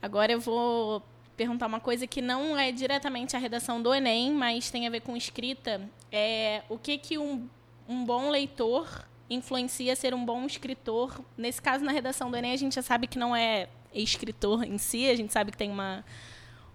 Agora 0.00 0.32
eu 0.32 0.40
vou 0.40 1.02
perguntar 1.36 1.66
uma 1.66 1.80
coisa 1.80 2.06
que 2.06 2.22
não 2.22 2.58
é 2.58 2.72
diretamente 2.72 3.36
a 3.36 3.38
redação 3.38 3.82
do 3.82 3.92
Enem, 3.92 4.32
mas 4.32 4.70
tem 4.70 4.86
a 4.86 4.90
ver 4.90 5.00
com 5.00 5.16
escrita. 5.16 5.80
É, 6.10 6.62
o 6.68 6.78
que, 6.78 6.96
que 6.96 7.18
um, 7.18 7.46
um 7.86 8.04
bom 8.04 8.30
leitor 8.30 9.06
influencia 9.28 9.94
ser 9.96 10.14
um 10.14 10.24
bom 10.24 10.44
escritor. 10.46 11.20
Nesse 11.36 11.60
caso, 11.60 11.84
na 11.84 11.92
redação 11.92 12.30
do 12.30 12.36
Enem, 12.36 12.52
a 12.52 12.56
gente 12.56 12.74
já 12.74 12.82
sabe 12.82 13.06
que 13.06 13.18
não 13.18 13.34
é 13.34 13.68
escritor 13.94 14.64
em 14.64 14.78
si, 14.78 15.08
a 15.08 15.14
gente 15.14 15.32
sabe 15.32 15.50
que 15.50 15.56
tem 15.56 15.70
uma, 15.70 16.04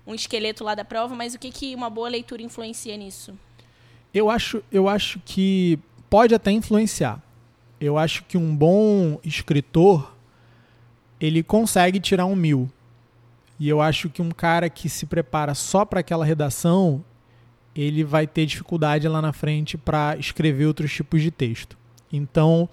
um 0.06 0.14
esqueleto 0.14 0.64
lá 0.64 0.76
da 0.76 0.86
prova, 0.86 1.16
mas 1.16 1.34
o 1.34 1.40
que, 1.40 1.52
que 1.52 1.76
uma 1.76 1.90
boa 1.90 2.10
leitura 2.10 2.42
influencia 2.42 2.96
nisso? 2.96 3.38
Eu 4.14 4.30
acho, 4.30 4.64
eu 4.72 4.88
acho 4.88 5.20
que 5.26 5.78
pode 6.10 6.34
até 6.34 6.52
influenciar. 6.52 7.22
Eu 7.80 7.98
acho 7.98 8.24
que 8.24 8.38
um 8.38 8.56
bom 8.56 9.20
escritor 9.24 10.16
ele 11.20 11.44
consegue 11.44 12.00
tirar 12.00 12.26
um 12.26 12.36
mil. 12.36 12.70
E 13.60 13.68
eu 13.68 13.82
acho 13.82 14.10
que 14.10 14.22
um 14.22 14.32
cara 14.32 14.70
que 14.70 14.88
se 14.88 15.06
prepara 15.06 15.54
só 15.56 15.84
para 15.84 16.00
aquela 16.00 16.24
redação, 16.24 17.04
ele 17.76 18.04
vai 18.04 18.26
ter 18.28 18.46
dificuldade 18.46 19.08
lá 19.08 19.22
na 19.22 19.34
frente 19.34 19.78
para 19.78 20.16
escrever 20.18 20.66
outros 20.66 20.92
tipos 20.94 21.22
de 21.22 21.32
texto. 21.32 21.78
Então, 22.12 22.70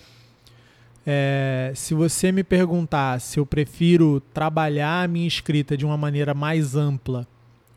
é, 1.06 1.72
se 1.74 1.92
você 1.92 2.32
me 2.32 2.42
perguntar 2.42 3.20
se 3.20 3.38
eu 3.38 3.44
prefiro 3.44 4.20
trabalhar 4.32 5.02
a 5.02 5.08
minha 5.08 5.26
escrita 5.26 5.76
de 5.76 5.84
uma 5.84 5.96
maneira 5.96 6.32
mais 6.32 6.74
ampla 6.74 7.26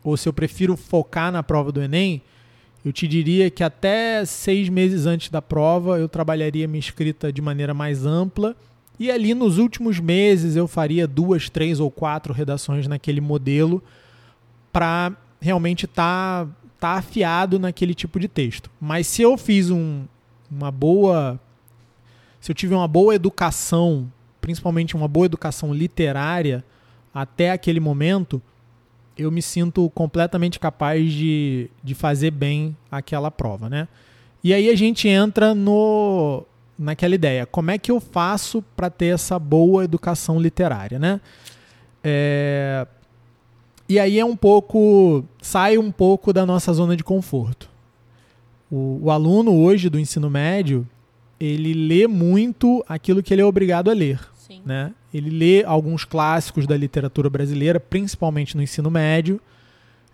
ou 0.02 0.16
se 0.16 0.28
eu 0.28 0.32
prefiro 0.32 0.76
focar 0.76 1.30
na 1.30 1.42
prova 1.42 1.70
do 1.70 1.82
Enem, 1.82 2.22
eu 2.84 2.92
te 2.92 3.06
diria 3.06 3.50
que 3.50 3.62
até 3.62 4.24
seis 4.24 4.68
meses 4.68 5.04
antes 5.04 5.28
da 5.28 5.42
prova 5.42 5.98
eu 5.98 6.08
trabalharia 6.08 6.66
minha 6.66 6.80
escrita 6.80 7.30
de 7.30 7.42
maneira 7.42 7.74
mais 7.74 8.06
ampla 8.06 8.56
e 8.98 9.10
ali 9.10 9.34
nos 9.34 9.58
últimos 9.58 10.00
meses 10.00 10.56
eu 10.56 10.66
faria 10.66 11.06
duas, 11.06 11.50
três 11.50 11.80
ou 11.80 11.90
quatro 11.90 12.32
redações 12.32 12.86
naquele 12.88 13.20
modelo 13.20 13.82
para 14.72 15.12
realmente 15.40 15.84
estar 15.84 16.46
tá, 16.46 16.52
tá 16.80 16.90
afiado 16.92 17.58
naquele 17.58 17.94
tipo 17.94 18.18
de 18.18 18.26
texto. 18.26 18.70
Mas 18.80 19.06
se 19.06 19.22
eu 19.22 19.36
fiz 19.36 19.70
um, 19.70 20.04
uma 20.50 20.70
boa 20.70 21.38
se 22.48 22.52
eu 22.52 22.54
tive 22.54 22.74
uma 22.74 22.88
boa 22.88 23.14
educação, 23.14 24.10
principalmente 24.40 24.96
uma 24.96 25.06
boa 25.06 25.26
educação 25.26 25.70
literária 25.70 26.64
até 27.12 27.50
aquele 27.50 27.78
momento, 27.78 28.40
eu 29.18 29.30
me 29.30 29.42
sinto 29.42 29.90
completamente 29.90 30.58
capaz 30.58 31.12
de, 31.12 31.68
de 31.84 31.94
fazer 31.94 32.30
bem 32.30 32.74
aquela 32.90 33.30
prova, 33.30 33.68
né? 33.68 33.86
E 34.42 34.54
aí 34.54 34.70
a 34.70 34.74
gente 34.74 35.06
entra 35.06 35.54
no 35.54 36.42
naquela 36.78 37.14
ideia, 37.14 37.44
como 37.44 37.70
é 37.70 37.76
que 37.76 37.90
eu 37.90 38.00
faço 38.00 38.64
para 38.74 38.88
ter 38.88 39.12
essa 39.12 39.38
boa 39.38 39.84
educação 39.84 40.40
literária, 40.40 40.98
né? 40.98 41.20
É... 42.02 42.86
E 43.86 43.98
aí 43.98 44.18
é 44.18 44.24
um 44.24 44.36
pouco, 44.36 45.22
sai 45.42 45.76
um 45.76 45.92
pouco 45.92 46.32
da 46.32 46.46
nossa 46.46 46.72
zona 46.72 46.96
de 46.96 47.04
conforto. 47.04 47.68
O, 48.70 49.00
o 49.02 49.10
aluno 49.10 49.54
hoje 49.54 49.90
do 49.90 49.98
ensino 49.98 50.30
médio, 50.30 50.88
ele 51.40 51.72
lê 51.72 52.06
muito 52.06 52.84
aquilo 52.88 53.22
que 53.22 53.32
ele 53.32 53.42
é 53.42 53.44
obrigado 53.44 53.90
a 53.90 53.94
ler. 53.94 54.20
Sim. 54.34 54.62
Né? 54.64 54.92
Ele 55.12 55.30
lê 55.30 55.64
alguns 55.64 56.04
clássicos 56.04 56.66
da 56.66 56.76
literatura 56.76 57.30
brasileira, 57.30 57.78
principalmente 57.78 58.56
no 58.56 58.62
ensino 58.62 58.90
médio, 58.90 59.40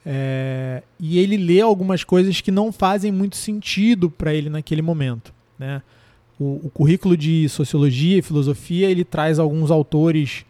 é, 0.05 0.83
e 1.01 1.19
ele 1.19 1.37
lê 1.37 1.61
algumas 1.61 2.05
coisas 2.05 2.41
que 2.41 2.51
não 2.51 2.71
fazem 2.71 3.11
muito 3.11 3.37
sentido 3.37 4.11
para 4.11 4.35
ele 4.35 4.51
naquele 4.51 4.83
momento. 4.83 5.33
Né? 5.59 5.81
O, 6.39 6.67
o, 6.67 6.71
currículo 6.71 7.17
de 7.17 7.49
sociologia 7.49 8.19
e 8.19 8.23
filosofia 8.23 8.91
ele 8.91 9.05
traz 9.05 9.39
alguns 9.39 9.71
autores 9.71 10.45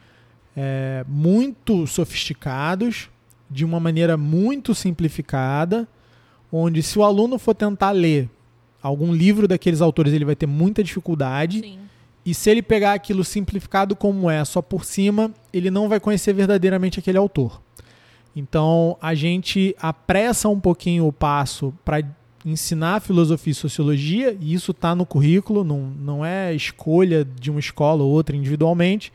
é, 0.57 1.05
muito 1.07 1.87
sofisticados, 1.87 3.09
de 3.51 3.65
uma 3.65 3.79
maneira 3.79 4.17
muito 4.17 4.75
simplificada, 4.75 5.87
onde 6.51 6.83
se 6.83 6.99
o 6.99 7.05
aluno 7.05 7.39
for 7.39 7.55
tentar 7.55 7.93
ler 7.93 8.29
algum 8.85 9.15
livro 9.15 9.49
daqueles 9.49 9.81
autores 9.81 10.13
ele 10.13 10.27
vai 10.27 10.37
ter 10.37 10.47
muita 10.47 10.85
dificuldade. 10.85 11.61
Sim. 11.61 11.79
E 12.25 12.35
se 12.35 12.51
ele 12.51 12.63
pegar 12.63 12.93
aquilo 12.93 13.25
simplificado 13.25 13.97
como 13.97 14.31
é, 14.31 14.45
só 14.45 14.61
por 14.61 14.85
cima, 14.85 15.33
ele 15.53 15.71
não 15.71 15.89
vai 15.89 15.99
conhecer 15.99 16.35
verdadeiramente 16.35 16.99
aquele 16.99 17.17
autor. 17.17 17.61
Então 18.37 18.99
a 19.01 19.15
gente 19.15 19.75
apressa 19.79 20.49
um 20.49 20.61
pouquinho 20.61 21.07
o 21.07 21.13
passo 21.13 21.73
para 21.83 22.03
ensinar 22.45 23.01
filosofia 23.01 23.53
e 23.53 23.55
sociologia, 23.55 24.37
e 24.39 24.53
isso 24.53 24.73
está 24.73 24.95
no 24.95 25.07
currículo, 25.07 25.65
não, 25.65 25.81
não 25.81 26.25
é 26.25 26.55
escolha 26.55 27.25
de 27.25 27.51
uma 27.51 27.61
escola 27.61 28.03
ou 28.03 28.11
outra 28.11 28.37
individualmente, 28.37 29.11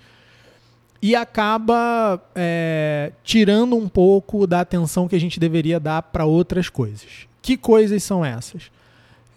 e 1.00 1.16
acaba 1.16 2.20
é, 2.34 3.12
tirando 3.24 3.76
um 3.76 3.88
pouco 3.88 4.48
da 4.48 4.62
atenção 4.62 5.08
que 5.08 5.16
a 5.16 5.20
gente 5.20 5.40
deveria 5.40 5.80
dar 5.80 6.02
para 6.02 6.26
outras 6.26 6.70
coisas. 6.70 7.28
Que 7.40 7.56
coisas 7.56 8.04
são 8.04 8.26
essas? 8.26 8.72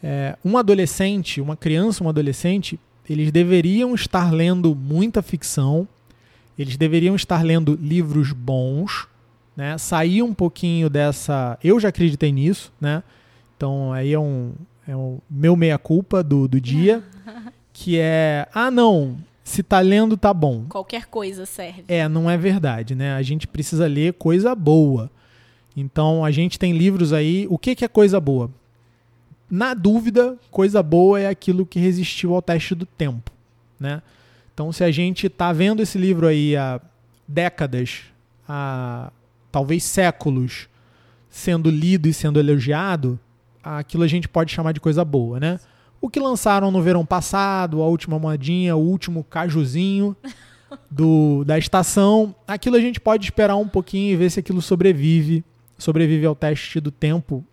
É, 0.03 0.37
um 0.45 0.59
adolescente, 0.59 1.41
uma 1.41 1.57
criança, 1.57 2.03
um 2.03 2.09
adolescente, 2.09 2.79
eles 3.09 3.31
deveriam 3.31 3.95
estar 3.95 4.33
lendo 4.33 4.75
muita 4.75 5.23
ficção, 5.23 5.87
eles 6.59 6.77
deveriam 6.77 7.15
estar 7.15 7.43
lendo 7.45 7.79
livros 7.81 8.33
bons, 8.33 9.07
né? 9.57 9.77
Sair 9.79 10.23
um 10.23 10.35
pouquinho 10.35 10.89
dessa. 10.91 11.59
Eu 11.63 11.79
já 11.79 11.89
acreditei 11.89 12.33
nisso, 12.33 12.73
né? 12.81 13.03
Então 13.57 13.93
aí 13.93 14.13
é 14.13 14.19
um, 14.19 14.53
é 14.87 14.97
um 14.97 15.19
meu 15.31 15.55
meia-culpa 15.57 16.23
do, 16.23 16.49
do 16.49 16.61
dia, 16.61 17.03
que 17.73 17.99
é. 17.99 18.49
Ah, 18.53 18.71
não, 18.71 19.17
se 19.45 19.63
tá 19.63 19.81
lendo, 19.81 20.17
tá 20.17 20.33
bom. 20.33 20.65
Qualquer 20.69 21.07
coisa 21.07 21.45
serve. 21.47 21.85
É, 21.89 22.09
não 22.09 22.31
é 22.31 22.37
verdade, 22.37 22.95
né? 22.95 23.15
A 23.15 23.23
gente 23.23 23.47
precisa 23.47 23.87
ler 23.87 24.15
coisa 24.15 24.55
boa. 24.55 25.11
Então 25.77 26.25
a 26.25 26.31
gente 26.31 26.59
tem 26.59 26.73
livros 26.73 27.13
aí. 27.13 27.47
O 27.49 27.59
que, 27.59 27.75
que 27.75 27.85
é 27.85 27.89
coisa 27.89 28.21
boa? 28.21 28.51
Na 29.55 29.75
dúvida, 29.75 30.39
coisa 30.51 30.83
boa 30.83 31.21
é 31.21 31.29
aquilo 31.29 31.67
que 31.67 31.79
resistiu 31.79 32.35
ao 32.35 32.41
teste 32.41 32.75
do 32.75 32.87
tempo, 32.87 33.31
né? 33.79 34.01
Então, 34.55 34.73
se 34.73 34.83
a 34.83 34.91
gente 34.91 35.27
está 35.27 35.53
vendo 35.53 35.83
esse 35.83 35.99
livro 35.99 36.27
aí 36.27 36.57
há 36.57 36.81
décadas, 37.29 38.01
há 38.49 39.13
talvez 39.51 39.85
séculos, 39.85 40.71
sendo 41.29 41.69
lido 41.69 42.09
e 42.09 42.15
sendo 42.15 42.41
elogiado, 42.41 43.21
aquilo 43.63 44.05
a 44.05 44.07
gente 44.07 44.27
pode 44.27 44.51
chamar 44.51 44.73
de 44.73 44.81
coisa 44.81 45.05
boa, 45.05 45.39
né? 45.39 45.61
O 46.01 46.09
que 46.09 46.19
lançaram 46.19 46.71
no 46.71 46.81
verão 46.81 47.05
passado, 47.05 47.83
a 47.83 47.87
última 47.87 48.19
modinha, 48.19 48.75
o 48.75 48.81
último 48.81 49.23
cajuzinho 49.23 50.17
do, 50.91 51.45
da 51.45 51.59
estação, 51.59 52.35
aquilo 52.49 52.77
a 52.77 52.81
gente 52.81 52.99
pode 52.99 53.25
esperar 53.25 53.57
um 53.57 53.69
pouquinho 53.69 54.15
e 54.15 54.17
ver 54.17 54.31
se 54.31 54.41
aquilo 54.41 54.63
sobrevive, 54.63 55.45
sobrevive 55.77 56.25
ao 56.25 56.35
teste 56.35 56.81
do 56.81 56.91
tempo 56.91 57.45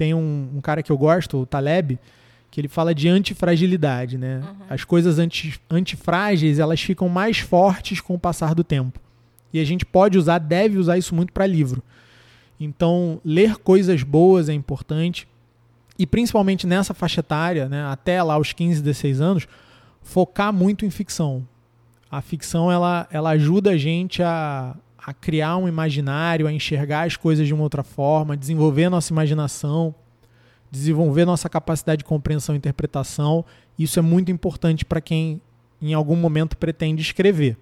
tem 0.00 0.14
um, 0.14 0.48
um, 0.54 0.60
cara 0.62 0.82
que 0.82 0.90
eu 0.90 0.96
gosto, 0.96 1.42
o 1.42 1.44
Taleb, 1.44 1.98
que 2.50 2.58
ele 2.58 2.68
fala 2.68 2.94
de 2.94 3.06
antifragilidade, 3.06 4.16
né? 4.16 4.38
Uhum. 4.42 4.66
As 4.70 4.82
coisas 4.82 5.18
anti, 5.18 5.60
antifrágeis, 5.70 6.58
elas 6.58 6.80
ficam 6.80 7.06
mais 7.06 7.40
fortes 7.40 8.00
com 8.00 8.14
o 8.14 8.18
passar 8.18 8.54
do 8.54 8.64
tempo. 8.64 8.98
E 9.52 9.60
a 9.60 9.64
gente 9.64 9.84
pode 9.84 10.16
usar, 10.16 10.38
deve 10.38 10.78
usar 10.78 10.96
isso 10.96 11.14
muito 11.14 11.34
para 11.34 11.46
livro. 11.46 11.82
Então, 12.58 13.20
ler 13.22 13.58
coisas 13.58 14.02
boas 14.02 14.48
é 14.48 14.54
importante. 14.54 15.28
E 15.98 16.06
principalmente 16.06 16.66
nessa 16.66 16.94
faixa 16.94 17.20
etária, 17.20 17.68
né, 17.68 17.84
até 17.84 18.22
lá 18.22 18.38
os 18.38 18.54
15, 18.54 18.80
16 18.80 19.20
anos, 19.20 19.46
focar 20.00 20.50
muito 20.50 20.86
em 20.86 20.90
ficção. 20.90 21.46
A 22.10 22.22
ficção 22.22 22.72
ela, 22.72 23.06
ela 23.10 23.30
ajuda 23.32 23.72
a 23.72 23.76
gente 23.76 24.22
a, 24.22 24.74
a 25.04 25.14
criar 25.14 25.56
um 25.56 25.68
imaginário, 25.68 26.46
a 26.46 26.52
enxergar 26.52 27.06
as 27.06 27.16
coisas 27.16 27.46
de 27.46 27.54
uma 27.54 27.62
outra 27.62 27.82
forma, 27.82 28.36
desenvolver 28.36 28.88
nossa 28.88 29.12
imaginação, 29.12 29.94
desenvolver 30.70 31.24
nossa 31.24 31.48
capacidade 31.48 32.00
de 32.00 32.04
compreensão 32.04 32.54
e 32.54 32.58
interpretação. 32.58 33.44
Isso 33.78 33.98
é 33.98 34.02
muito 34.02 34.30
importante 34.30 34.84
para 34.84 35.00
quem 35.00 35.40
em 35.80 35.94
algum 35.94 36.16
momento 36.16 36.56
pretende 36.56 37.02
escrever. 37.02 37.56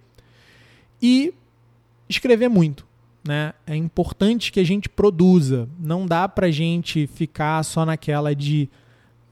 E 1.01 1.33
escrever 2.09 2.49
muito. 2.49 2.85
Né? 3.25 3.53
É 3.65 3.75
importante 3.75 4.51
que 4.51 4.59
a 4.59 4.65
gente 4.65 4.89
produza. 4.89 5.67
Não 5.79 6.05
dá 6.05 6.27
para 6.27 6.47
a 6.47 6.51
gente 6.51 7.07
ficar 7.07 7.63
só 7.63 7.85
naquela 7.85 8.35
de 8.35 8.69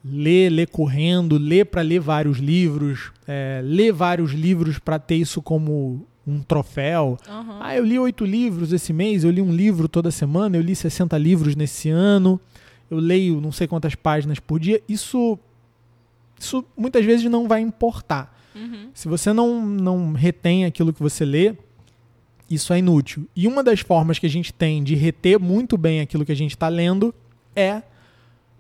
ler, 0.04 0.50
ler 0.50 0.70
correndo, 0.70 1.38
ler 1.38 1.66
para 1.66 1.82
ler 1.82 2.00
vários 2.00 2.38
livros, 2.38 3.12
é, 3.28 3.62
ler 3.64 3.92
vários 3.92 4.32
livros 4.32 4.80
para 4.80 4.98
ter 4.98 5.16
isso 5.16 5.42
como 5.42 6.06
um 6.28 6.42
troféu. 6.42 7.18
Uhum. 7.28 7.58
Ah, 7.62 7.76
eu 7.76 7.86
li 7.86 7.98
oito 7.98 8.26
livros 8.26 8.74
esse 8.74 8.92
mês, 8.92 9.24
eu 9.24 9.32
li 9.32 9.42
um 9.42 9.52
livro 9.52 9.88
toda 9.88 10.12
semana, 10.12 10.58
eu 10.58 10.62
li 10.62 10.76
60 10.76 11.18
livros 11.18 11.56
nesse 11.56 11.90
ano, 11.90 12.40
eu 12.92 13.00
leio 13.00 13.40
não 13.40 13.52
sei 13.52 13.68
quantas 13.68 13.96
páginas 13.96 14.40
por 14.40 14.60
dia. 14.60 14.82
Isso, 14.90 15.40
isso 16.38 16.66
muitas 16.76 17.06
vezes 17.06 17.30
não 17.30 17.48
vai 17.48 17.62
importar. 17.62 18.36
Uhum. 18.54 18.90
Se 18.94 19.08
você 19.08 19.32
não, 19.32 19.66
não 19.66 20.14
retém 20.14 20.66
aquilo 20.66 20.92
que 20.92 21.02
você 21.02 21.24
lê, 21.24 21.56
isso 22.50 22.74
é 22.74 22.80
inútil. 22.80 23.28
E 23.36 23.48
uma 23.48 23.64
das 23.64 23.80
formas 23.80 24.20
que 24.20 24.26
a 24.26 24.30
gente 24.30 24.54
tem 24.54 24.84
de 24.84 24.96
reter 24.96 25.40
muito 25.40 25.78
bem 25.78 26.02
aquilo 26.02 26.26
que 26.26 26.32
a 26.32 26.36
gente 26.36 26.52
está 26.52 26.68
lendo 26.68 27.16
é 27.56 27.82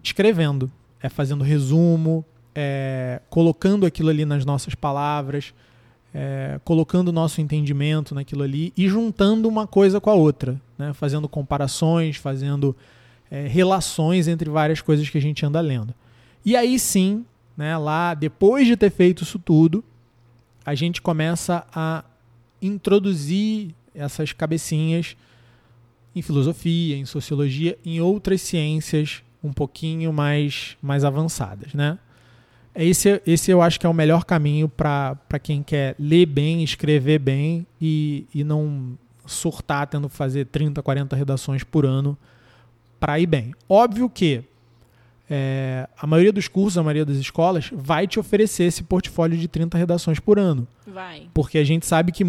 escrevendo, 0.01 0.71
é 1.01 1.09
fazendo 1.09 1.43
resumo, 1.43 2.23
é 2.55 3.21
colocando 3.29 3.85
aquilo 3.85 4.09
ali 4.09 4.23
nas 4.23 4.45
nossas 4.45 4.73
palavras 4.73 5.53
é, 6.13 6.59
colocando 6.63 7.09
o 7.09 7.11
nosso 7.11 7.41
entendimento 7.41 8.15
naquilo 8.15 8.43
ali 8.43 8.73
e 8.75 8.87
juntando 8.87 9.47
uma 9.47 9.67
coisa 9.67 9.99
com 9.99 10.09
a 10.09 10.13
outra, 10.13 10.59
né? 10.77 10.93
fazendo 10.93 11.27
comparações, 11.27 12.17
fazendo 12.17 12.75
é, 13.29 13.47
relações 13.47 14.27
entre 14.27 14.49
várias 14.49 14.81
coisas 14.81 15.09
que 15.09 15.17
a 15.17 15.21
gente 15.21 15.45
anda 15.45 15.59
lendo. 15.59 15.93
E 16.45 16.55
aí 16.55 16.79
sim, 16.79 17.25
né, 17.55 17.77
lá 17.77 18.13
depois 18.13 18.67
de 18.67 18.77
ter 18.77 18.89
feito 18.89 19.23
isso 19.23 19.37
tudo, 19.39 19.83
a 20.65 20.75
gente 20.75 21.01
começa 21.01 21.65
a 21.73 22.03
introduzir 22.61 23.73
essas 23.93 24.31
cabecinhas 24.31 25.15
em 26.15 26.21
filosofia, 26.21 26.95
em 26.95 27.05
sociologia, 27.05 27.77
em 27.85 27.99
outras 27.99 28.41
ciências 28.41 29.23
um 29.43 29.53
pouquinho 29.53 30.11
mais, 30.11 30.77
mais 30.81 31.03
avançadas, 31.03 31.73
né? 31.73 31.97
Esse, 32.77 33.21
esse 33.25 33.49
eu 33.49 33.61
acho 33.61 33.79
que 33.79 33.85
é 33.85 33.89
o 33.89 33.93
melhor 33.93 34.23
caminho 34.23 34.69
para 34.69 35.39
quem 35.41 35.63
quer 35.63 35.95
ler 35.99 36.25
bem, 36.25 36.63
escrever 36.63 37.19
bem 37.19 37.65
e, 37.81 38.25
e 38.33 38.43
não 38.43 38.97
surtar 39.25 39.87
tendo 39.87 40.07
que 40.07 40.15
fazer 40.15 40.45
30, 40.45 40.81
40 40.81 41.15
redações 41.15 41.63
por 41.63 41.85
ano 41.85 42.17
para 42.99 43.19
ir 43.19 43.25
bem. 43.25 43.53
Óbvio 43.67 44.09
que 44.09 44.43
é, 45.29 45.87
a 45.97 46.07
maioria 46.07 46.31
dos 46.31 46.47
cursos, 46.47 46.77
a 46.77 46.83
maioria 46.83 47.05
das 47.05 47.17
escolas, 47.17 47.69
vai 47.73 48.07
te 48.07 48.19
oferecer 48.19 48.63
esse 48.63 48.83
portfólio 48.83 49.37
de 49.37 49.47
30 49.47 49.77
redações 49.77 50.19
por 50.19 50.39
ano. 50.39 50.67
Vai. 50.85 51.27
Porque 51.33 51.57
a 51.57 51.63
gente 51.63 51.85
sabe 51.85 52.11
que 52.11 52.23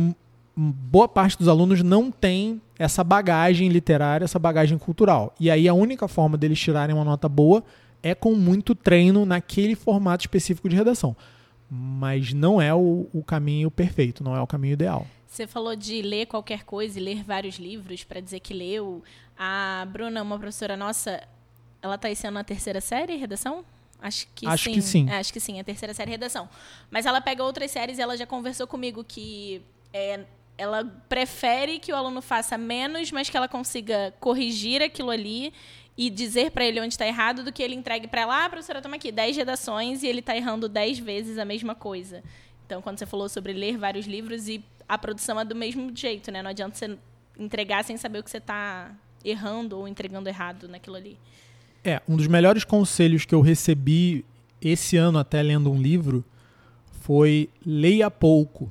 boa 0.56 1.08
parte 1.08 1.38
dos 1.38 1.46
alunos 1.46 1.82
não 1.82 2.10
tem 2.10 2.60
essa 2.78 3.04
bagagem 3.04 3.68
literária, 3.68 4.24
essa 4.24 4.38
bagagem 4.38 4.76
cultural. 4.78 5.34
E 5.38 5.50
aí 5.50 5.68
a 5.68 5.74
única 5.74 6.08
forma 6.08 6.36
deles 6.36 6.58
tirarem 6.58 6.94
uma 6.94 7.04
nota 7.04 7.28
boa 7.28 7.62
é 8.02 8.14
com 8.14 8.34
muito 8.34 8.74
treino 8.74 9.24
naquele 9.26 9.74
formato 9.74 10.22
específico 10.22 10.68
de 10.68 10.76
redação. 10.76 11.16
Mas 11.70 12.32
não 12.32 12.60
é 12.60 12.74
o, 12.74 13.08
o 13.12 13.22
caminho 13.22 13.70
perfeito, 13.70 14.24
não 14.24 14.34
é 14.34 14.40
o 14.40 14.46
caminho 14.46 14.72
ideal. 14.72 15.06
Você 15.26 15.46
falou 15.46 15.76
de 15.76 16.00
ler 16.00 16.26
qualquer 16.26 16.64
coisa 16.64 16.98
e 16.98 17.02
ler 17.02 17.22
vários 17.22 17.56
livros 17.56 18.02
para 18.02 18.20
dizer 18.20 18.40
que 18.40 18.54
leu. 18.54 19.02
A 19.38 19.86
Bruna, 19.90 20.22
uma 20.22 20.38
professora 20.38 20.76
nossa, 20.76 21.22
ela 21.82 21.96
está 21.96 22.10
esse 22.10 22.26
ano 22.26 22.34
na 22.34 22.44
terceira 22.44 22.80
série, 22.80 23.16
redação? 23.16 23.64
Acho 24.00 24.26
que 24.34 24.46
acho 24.46 24.64
sim. 24.64 24.72
Que 24.72 24.82
sim. 24.82 25.10
É, 25.10 25.18
acho 25.18 25.32
que 25.32 25.40
sim, 25.40 25.60
a 25.60 25.64
terceira 25.64 25.92
série 25.92 26.10
redação. 26.10 26.48
Mas 26.90 27.04
ela 27.04 27.20
pega 27.20 27.44
outras 27.44 27.70
séries 27.70 27.98
e 27.98 28.02
ela 28.02 28.16
já 28.16 28.26
conversou 28.26 28.66
comigo 28.66 29.04
que 29.04 29.60
é, 29.92 30.24
ela 30.56 30.84
prefere 31.08 31.78
que 31.78 31.92
o 31.92 31.96
aluno 31.96 32.22
faça 32.22 32.56
menos, 32.56 33.12
mas 33.12 33.28
que 33.28 33.36
ela 33.36 33.48
consiga 33.48 34.14
corrigir 34.20 34.82
aquilo 34.82 35.10
ali 35.10 35.52
e 35.98 36.08
dizer 36.08 36.52
para 36.52 36.64
ele 36.64 36.80
onde 36.80 36.94
está 36.94 37.04
errado 37.04 37.42
do 37.42 37.52
que 37.52 37.60
ele 37.60 37.74
entregue 37.74 38.06
para 38.06 38.20
ela, 38.20 38.44
ah, 38.44 38.48
professora, 38.48 38.80
toma 38.80 38.94
aqui 38.94 39.10
10 39.10 39.36
redações 39.36 40.04
e 40.04 40.06
ele 40.06 40.20
está 40.20 40.36
errando 40.36 40.68
10 40.68 41.00
vezes 41.00 41.38
a 41.38 41.44
mesma 41.44 41.74
coisa. 41.74 42.22
Então, 42.64 42.80
quando 42.80 43.00
você 43.00 43.04
falou 43.04 43.28
sobre 43.28 43.52
ler 43.52 43.76
vários 43.76 44.06
livros 44.06 44.48
e 44.48 44.64
a 44.88 44.96
produção 44.96 45.40
é 45.40 45.44
do 45.44 45.56
mesmo 45.56 45.90
jeito, 45.94 46.30
né? 46.30 46.40
Não 46.40 46.50
adianta 46.50 46.76
você 46.76 46.96
entregar 47.36 47.82
sem 47.82 47.96
saber 47.96 48.20
o 48.20 48.22
que 48.22 48.30
você 48.30 48.38
está 48.38 48.94
errando 49.24 49.76
ou 49.76 49.88
entregando 49.88 50.28
errado 50.28 50.68
naquilo 50.68 50.94
ali. 50.94 51.18
É, 51.82 52.00
um 52.08 52.16
dos 52.16 52.28
melhores 52.28 52.62
conselhos 52.62 53.24
que 53.24 53.34
eu 53.34 53.40
recebi 53.40 54.24
esse 54.62 54.96
ano, 54.96 55.18
até 55.18 55.42
lendo 55.42 55.68
um 55.68 55.80
livro, 55.80 56.24
foi 57.00 57.48
leia 57.66 58.08
pouco. 58.08 58.70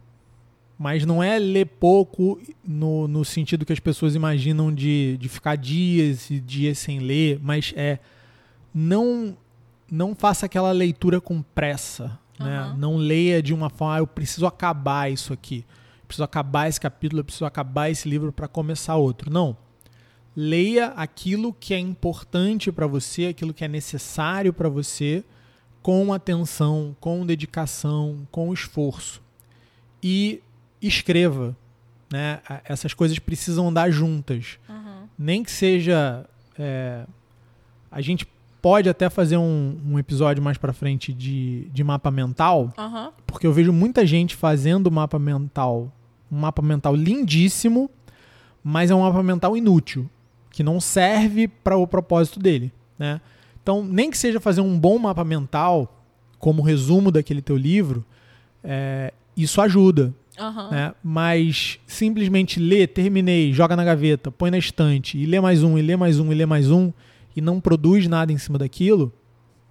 Mas 0.77 1.05
não 1.05 1.23
é 1.23 1.39
ler 1.39 1.65
pouco 1.65 2.39
no, 2.63 3.07
no 3.07 3.25
sentido 3.25 3.65
que 3.65 3.73
as 3.73 3.79
pessoas 3.79 4.13
imaginam 4.13 4.73
de, 4.73 5.17
de 5.17 5.27
ficar 5.27 5.55
dias 5.55 6.29
e 6.29 6.39
dias 6.39 6.77
sem 6.77 6.99
ler, 6.99 7.39
mas 7.41 7.73
é 7.75 7.99
não 8.73 9.35
não 9.89 10.13
faça 10.13 10.45
aquela 10.45 10.71
leitura 10.71 11.19
com 11.19 11.41
pressa. 11.41 12.19
Né? 12.37 12.61
Uhum. 12.61 12.77
Não 12.77 12.97
leia 12.97 13.41
de 13.41 13.53
uma 13.53 13.69
forma, 13.69 13.95
ah, 13.95 13.99
eu 13.99 14.07
preciso 14.07 14.45
acabar 14.45 15.11
isso 15.11 15.33
aqui. 15.33 15.65
Eu 16.01 16.07
preciso 16.07 16.23
acabar 16.23 16.67
esse 16.67 16.79
capítulo, 16.79 17.21
eu 17.21 17.23
preciso 17.23 17.45
acabar 17.45 17.89
esse 17.89 18.07
livro 18.07 18.31
para 18.31 18.47
começar 18.47 18.95
outro. 18.95 19.31
Não 19.31 19.57
leia 20.39 20.89
aquilo 20.89 21.51
que 21.51 21.73
é 21.73 21.79
importante 21.79 22.71
para 22.71 22.85
você, 22.85 23.25
aquilo 23.25 23.55
que 23.55 23.65
é 23.65 23.67
necessário 23.67 24.53
para 24.53 24.69
você, 24.69 25.23
com 25.81 26.13
atenção, 26.13 26.95
com 26.99 27.25
dedicação, 27.25 28.27
com 28.29 28.53
esforço. 28.53 29.19
E 30.03 30.43
escreva. 30.81 31.55
Né? 32.11 32.39
Essas 32.65 32.93
coisas 32.93 33.19
precisam 33.19 33.67
andar 33.67 33.89
juntas. 33.89 34.57
Uhum. 34.69 35.07
Nem 35.17 35.43
que 35.43 35.51
seja. 35.51 36.25
É, 36.57 37.05
a 37.91 38.01
gente 38.01 38.27
pode 38.61 38.89
até 38.89 39.09
fazer 39.09 39.37
um, 39.37 39.77
um 39.85 39.99
episódio 39.99 40.43
mais 40.43 40.57
para 40.57 40.73
frente 40.73 41.13
de, 41.13 41.69
de 41.71 41.83
mapa 41.83 42.11
mental, 42.11 42.73
uhum. 42.77 43.11
porque 43.25 43.47
eu 43.47 43.53
vejo 43.53 43.71
muita 43.71 44.05
gente 44.05 44.35
fazendo 44.35 44.91
mapa 44.91 45.17
mental, 45.17 45.91
um 46.31 46.39
mapa 46.39 46.61
mental 46.61 46.95
lindíssimo, 46.95 47.89
mas 48.63 48.91
é 48.91 48.95
um 48.95 49.01
mapa 49.01 49.23
mental 49.23 49.55
inútil 49.55 50.09
que 50.51 50.63
não 50.63 50.81
serve 50.81 51.47
para 51.47 51.77
o 51.77 51.87
propósito 51.87 52.39
dele, 52.39 52.73
né? 52.97 53.21
Então, 53.61 53.83
nem 53.83 54.09
que 54.09 54.17
seja 54.17 54.39
fazer 54.39 54.61
um 54.61 54.79
bom 54.79 54.97
mapa 54.97 55.23
mental, 55.23 56.01
como 56.39 56.61
resumo 56.61 57.11
daquele 57.11 57.41
teu 57.41 57.55
livro, 57.57 58.03
é, 58.63 59.13
isso 59.35 59.61
ajuda. 59.61 60.13
Uhum. 60.39 60.69
Né? 60.69 60.93
Mas 61.03 61.79
simplesmente 61.87 62.59
ler, 62.59 62.87
terminei, 62.87 63.51
joga 63.53 63.75
na 63.75 63.83
gaveta, 63.83 64.31
põe 64.31 64.51
na 64.51 64.57
estante, 64.57 65.17
e 65.17 65.25
lê 65.25 65.39
mais 65.39 65.63
um, 65.63 65.77
e 65.77 65.81
lê 65.81 65.95
mais 65.95 66.19
um, 66.19 66.31
e 66.31 66.35
lê 66.35 66.45
mais 66.45 66.71
um, 66.71 66.91
e 67.35 67.41
não 67.41 67.59
produz 67.59 68.07
nada 68.07 68.31
em 68.31 68.37
cima 68.37 68.57
daquilo, 68.57 69.13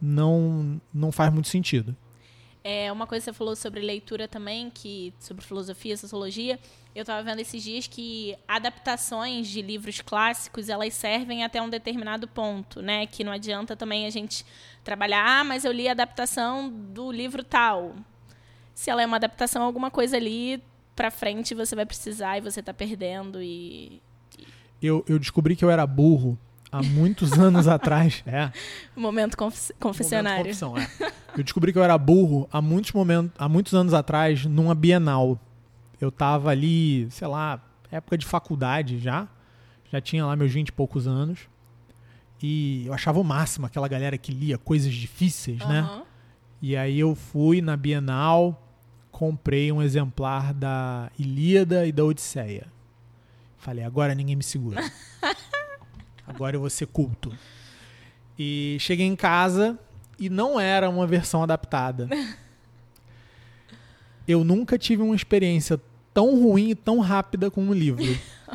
não, 0.00 0.80
não 0.92 1.10
faz 1.12 1.32
muito 1.32 1.48
sentido. 1.48 1.96
É, 2.68 2.90
uma 2.90 3.06
coisa 3.06 3.24
que 3.24 3.30
você 3.30 3.38
falou 3.38 3.54
sobre 3.54 3.80
leitura 3.80 4.26
também, 4.26 4.70
que 4.70 5.14
sobre 5.20 5.44
filosofia, 5.44 5.96
sociologia, 5.96 6.58
eu 6.96 7.02
estava 7.02 7.22
vendo 7.22 7.38
esses 7.38 7.62
dias 7.62 7.86
que 7.86 8.36
adaptações 8.48 9.46
de 9.46 9.62
livros 9.62 10.00
clássicos, 10.00 10.68
elas 10.68 10.92
servem 10.94 11.44
até 11.44 11.62
um 11.62 11.70
determinado 11.70 12.26
ponto, 12.26 12.82
né? 12.82 13.06
Que 13.06 13.22
não 13.22 13.30
adianta 13.30 13.76
também 13.76 14.04
a 14.04 14.10
gente 14.10 14.44
trabalhar, 14.82 15.24
ah, 15.24 15.44
mas 15.44 15.64
eu 15.64 15.70
li 15.70 15.86
a 15.86 15.92
adaptação 15.92 16.68
do 16.68 17.12
livro 17.12 17.44
tal. 17.44 17.94
Se 18.76 18.90
ela 18.90 19.02
é 19.02 19.06
uma 19.06 19.16
adaptação, 19.16 19.62
alguma 19.62 19.90
coisa 19.90 20.18
ali 20.18 20.62
para 20.94 21.10
frente 21.10 21.54
você 21.54 21.74
vai 21.74 21.86
precisar 21.86 22.36
e 22.36 22.42
você 22.42 22.60
está 22.60 22.74
perdendo 22.74 23.42
e... 23.42 24.02
Eu, 24.82 25.02
eu 25.08 25.18
descobri 25.18 25.56
que 25.56 25.64
eu 25.64 25.70
era 25.70 25.86
burro 25.86 26.38
há 26.70 26.82
muitos 26.82 27.32
anos 27.40 27.66
atrás. 27.66 28.22
É. 28.26 28.52
Momento 28.94 29.34
conf 29.34 29.70
confessionário. 29.80 30.54
Momento 30.54 30.74
confissão, 30.74 31.08
é. 31.08 31.12
Eu 31.34 31.42
descobri 31.42 31.72
que 31.72 31.78
eu 31.78 31.82
era 31.82 31.96
burro 31.96 32.46
há 32.52 32.60
muitos, 32.60 32.92
momentos, 32.92 33.32
há 33.38 33.48
muitos 33.48 33.72
anos 33.72 33.94
atrás, 33.94 34.44
numa 34.44 34.74
Bienal. 34.74 35.40
Eu 35.98 36.12
tava 36.12 36.50
ali, 36.50 37.10
sei 37.10 37.26
lá, 37.26 37.58
época 37.90 38.18
de 38.18 38.26
faculdade 38.26 38.98
já. 38.98 39.26
Já 39.90 40.02
tinha 40.02 40.26
lá 40.26 40.36
meus 40.36 40.52
20 40.52 40.68
e 40.68 40.72
poucos 40.72 41.06
anos. 41.06 41.48
E 42.42 42.84
eu 42.86 42.92
achava 42.92 43.18
o 43.18 43.24
máximo 43.24 43.64
aquela 43.64 43.88
galera 43.88 44.18
que 44.18 44.32
lia 44.32 44.58
coisas 44.58 44.92
difíceis, 44.92 45.62
uhum. 45.62 45.68
né? 45.68 46.02
E 46.60 46.76
aí 46.76 47.00
eu 47.00 47.14
fui 47.14 47.62
na 47.62 47.74
Bienal, 47.74 48.65
comprei 49.16 49.72
um 49.72 49.80
exemplar 49.80 50.52
da 50.52 51.10
Ilíada 51.18 51.86
e 51.86 51.90
da 51.90 52.04
Odisseia. 52.04 52.66
Falei, 53.56 53.82
agora 53.82 54.14
ninguém 54.14 54.36
me 54.36 54.42
segura. 54.42 54.84
Agora 56.28 56.54
eu 56.54 56.60
vou 56.60 56.68
ser 56.68 56.86
culto. 56.86 57.32
E 58.38 58.76
cheguei 58.78 59.06
em 59.06 59.16
casa 59.16 59.78
e 60.18 60.28
não 60.28 60.60
era 60.60 60.90
uma 60.90 61.06
versão 61.06 61.42
adaptada. 61.42 62.10
Eu 64.28 64.44
nunca 64.44 64.76
tive 64.76 65.02
uma 65.02 65.14
experiência 65.14 65.80
tão 66.12 66.42
ruim 66.42 66.70
e 66.70 66.74
tão 66.74 66.98
rápida 66.98 67.50
com 67.50 67.62
um 67.62 67.72
livro. 67.72 68.04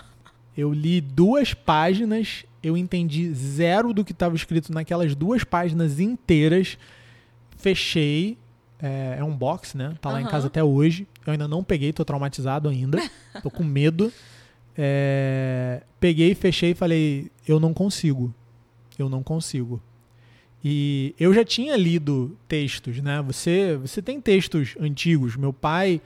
Eu 0.56 0.72
li 0.74 1.02
duas 1.02 1.54
páginas, 1.54 2.46
eu 2.62 2.76
entendi 2.76 3.34
zero 3.34 3.94
do 3.94 4.04
que 4.04 4.12
estava 4.12 4.36
escrito 4.36 4.72
naquelas 4.74 5.16
duas 5.16 5.46
páginas 5.46 5.98
inteiras. 5.98 6.78
Fechei. 7.58 8.38
É, 8.82 9.18
é 9.20 9.24
um 9.24 9.36
box, 9.36 9.78
né? 9.78 9.94
Tá 10.02 10.10
lá 10.10 10.16
Uhum. 10.20 10.26
em 10.26 10.28
casa 10.28 10.48
até 10.48 10.64
hoje. 10.64 11.08
Eu 11.26 11.34
ainda 11.34 11.48
não 11.48 11.64
peguei, 11.64 11.94
tô 11.94 12.04
traumatizado 12.04 12.68
ainda. 12.68 12.98
Tô 13.44 13.50
com 13.52 13.64
medo. 13.64 14.12
É, 14.78 15.84
peguei, 16.00 16.34
fechei 16.34 16.72
e 16.72 16.76
falei: 16.76 17.32
eu 17.48 17.60
não 17.60 17.74
consigo. 17.74 18.34
Eu 18.98 19.08
não 19.10 19.22
consigo. 19.22 19.82
E 20.64 21.14
eu 21.20 21.34
já 21.34 21.44
tinha 21.44 21.76
lido 21.76 22.38
textos, 22.48 23.00
né? 23.02 23.22
Você, 23.24 23.78
você 23.78 24.02
tem 24.02 24.20
textos 24.22 24.76
antigos. 24.80 25.36
Meu 25.36 25.52
pai 25.54 26.02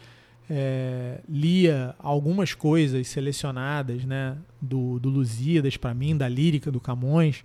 é, 0.50 1.20
lia 1.28 1.94
algumas 2.00 2.54
coisas 2.54 3.08
selecionadas, 3.08 4.04
né? 4.06 4.38
Do, 4.62 5.00
do 5.00 5.10
Lusíadas 5.10 5.78
para 5.78 5.94
mim, 5.94 6.16
da 6.18 6.28
lírica 6.28 6.72
do 6.72 6.80
Camões. 6.80 7.44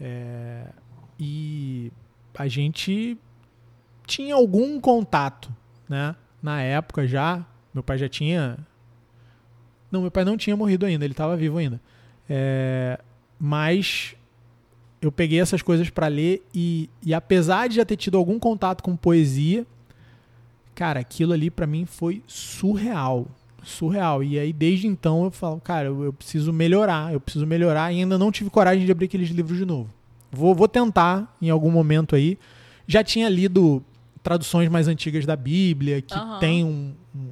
É, 0.00 0.66
e 1.18 1.90
a 2.36 2.48
gente 2.48 3.16
tinha 4.06 4.34
algum 4.34 4.80
contato, 4.80 5.52
né? 5.88 6.14
Na 6.42 6.62
época 6.62 7.06
já, 7.06 7.44
meu 7.72 7.82
pai 7.82 7.98
já 7.98 8.08
tinha 8.08 8.58
não, 9.94 10.02
meu 10.02 10.10
pai 10.10 10.24
não 10.24 10.36
tinha 10.36 10.56
morrido 10.56 10.84
ainda, 10.84 11.04
ele 11.04 11.12
estava 11.12 11.36
vivo 11.36 11.56
ainda. 11.56 11.80
É, 12.28 12.98
mas 13.38 14.16
eu 15.00 15.12
peguei 15.12 15.40
essas 15.40 15.62
coisas 15.62 15.88
para 15.88 16.08
ler 16.08 16.44
e, 16.52 16.90
e 17.00 17.14
apesar 17.14 17.68
de 17.68 17.76
já 17.76 17.84
ter 17.84 17.96
tido 17.96 18.18
algum 18.18 18.36
contato 18.36 18.82
com 18.82 18.96
poesia, 18.96 19.64
cara, 20.74 20.98
aquilo 20.98 21.32
ali 21.32 21.48
para 21.48 21.64
mim 21.64 21.86
foi 21.86 22.24
surreal. 22.26 23.28
Surreal. 23.62 24.24
E 24.24 24.36
aí, 24.36 24.52
desde 24.52 24.88
então, 24.88 25.24
eu 25.24 25.30
falo, 25.30 25.60
cara, 25.60 25.86
eu, 25.86 26.02
eu, 26.02 26.12
preciso 26.12 26.52
melhorar, 26.52 27.12
eu 27.12 27.20
preciso 27.20 27.46
melhorar 27.46 27.92
e 27.92 28.00
ainda 28.00 28.18
não 28.18 28.32
tive 28.32 28.50
coragem 28.50 28.84
de 28.84 28.90
abrir 28.90 29.06
aqueles 29.06 29.28
livros 29.28 29.56
de 29.56 29.64
novo. 29.64 29.88
Vou, 30.32 30.56
vou 30.56 30.66
tentar 30.66 31.32
em 31.40 31.50
algum 31.50 31.70
momento 31.70 32.16
aí. 32.16 32.36
Já 32.84 33.04
tinha 33.04 33.28
lido 33.28 33.80
traduções 34.24 34.68
mais 34.68 34.88
antigas 34.88 35.24
da 35.24 35.36
Bíblia, 35.36 36.02
que 36.02 36.14
Aham. 36.14 36.40
tem 36.40 36.64
um, 36.64 36.92
um 37.14 37.28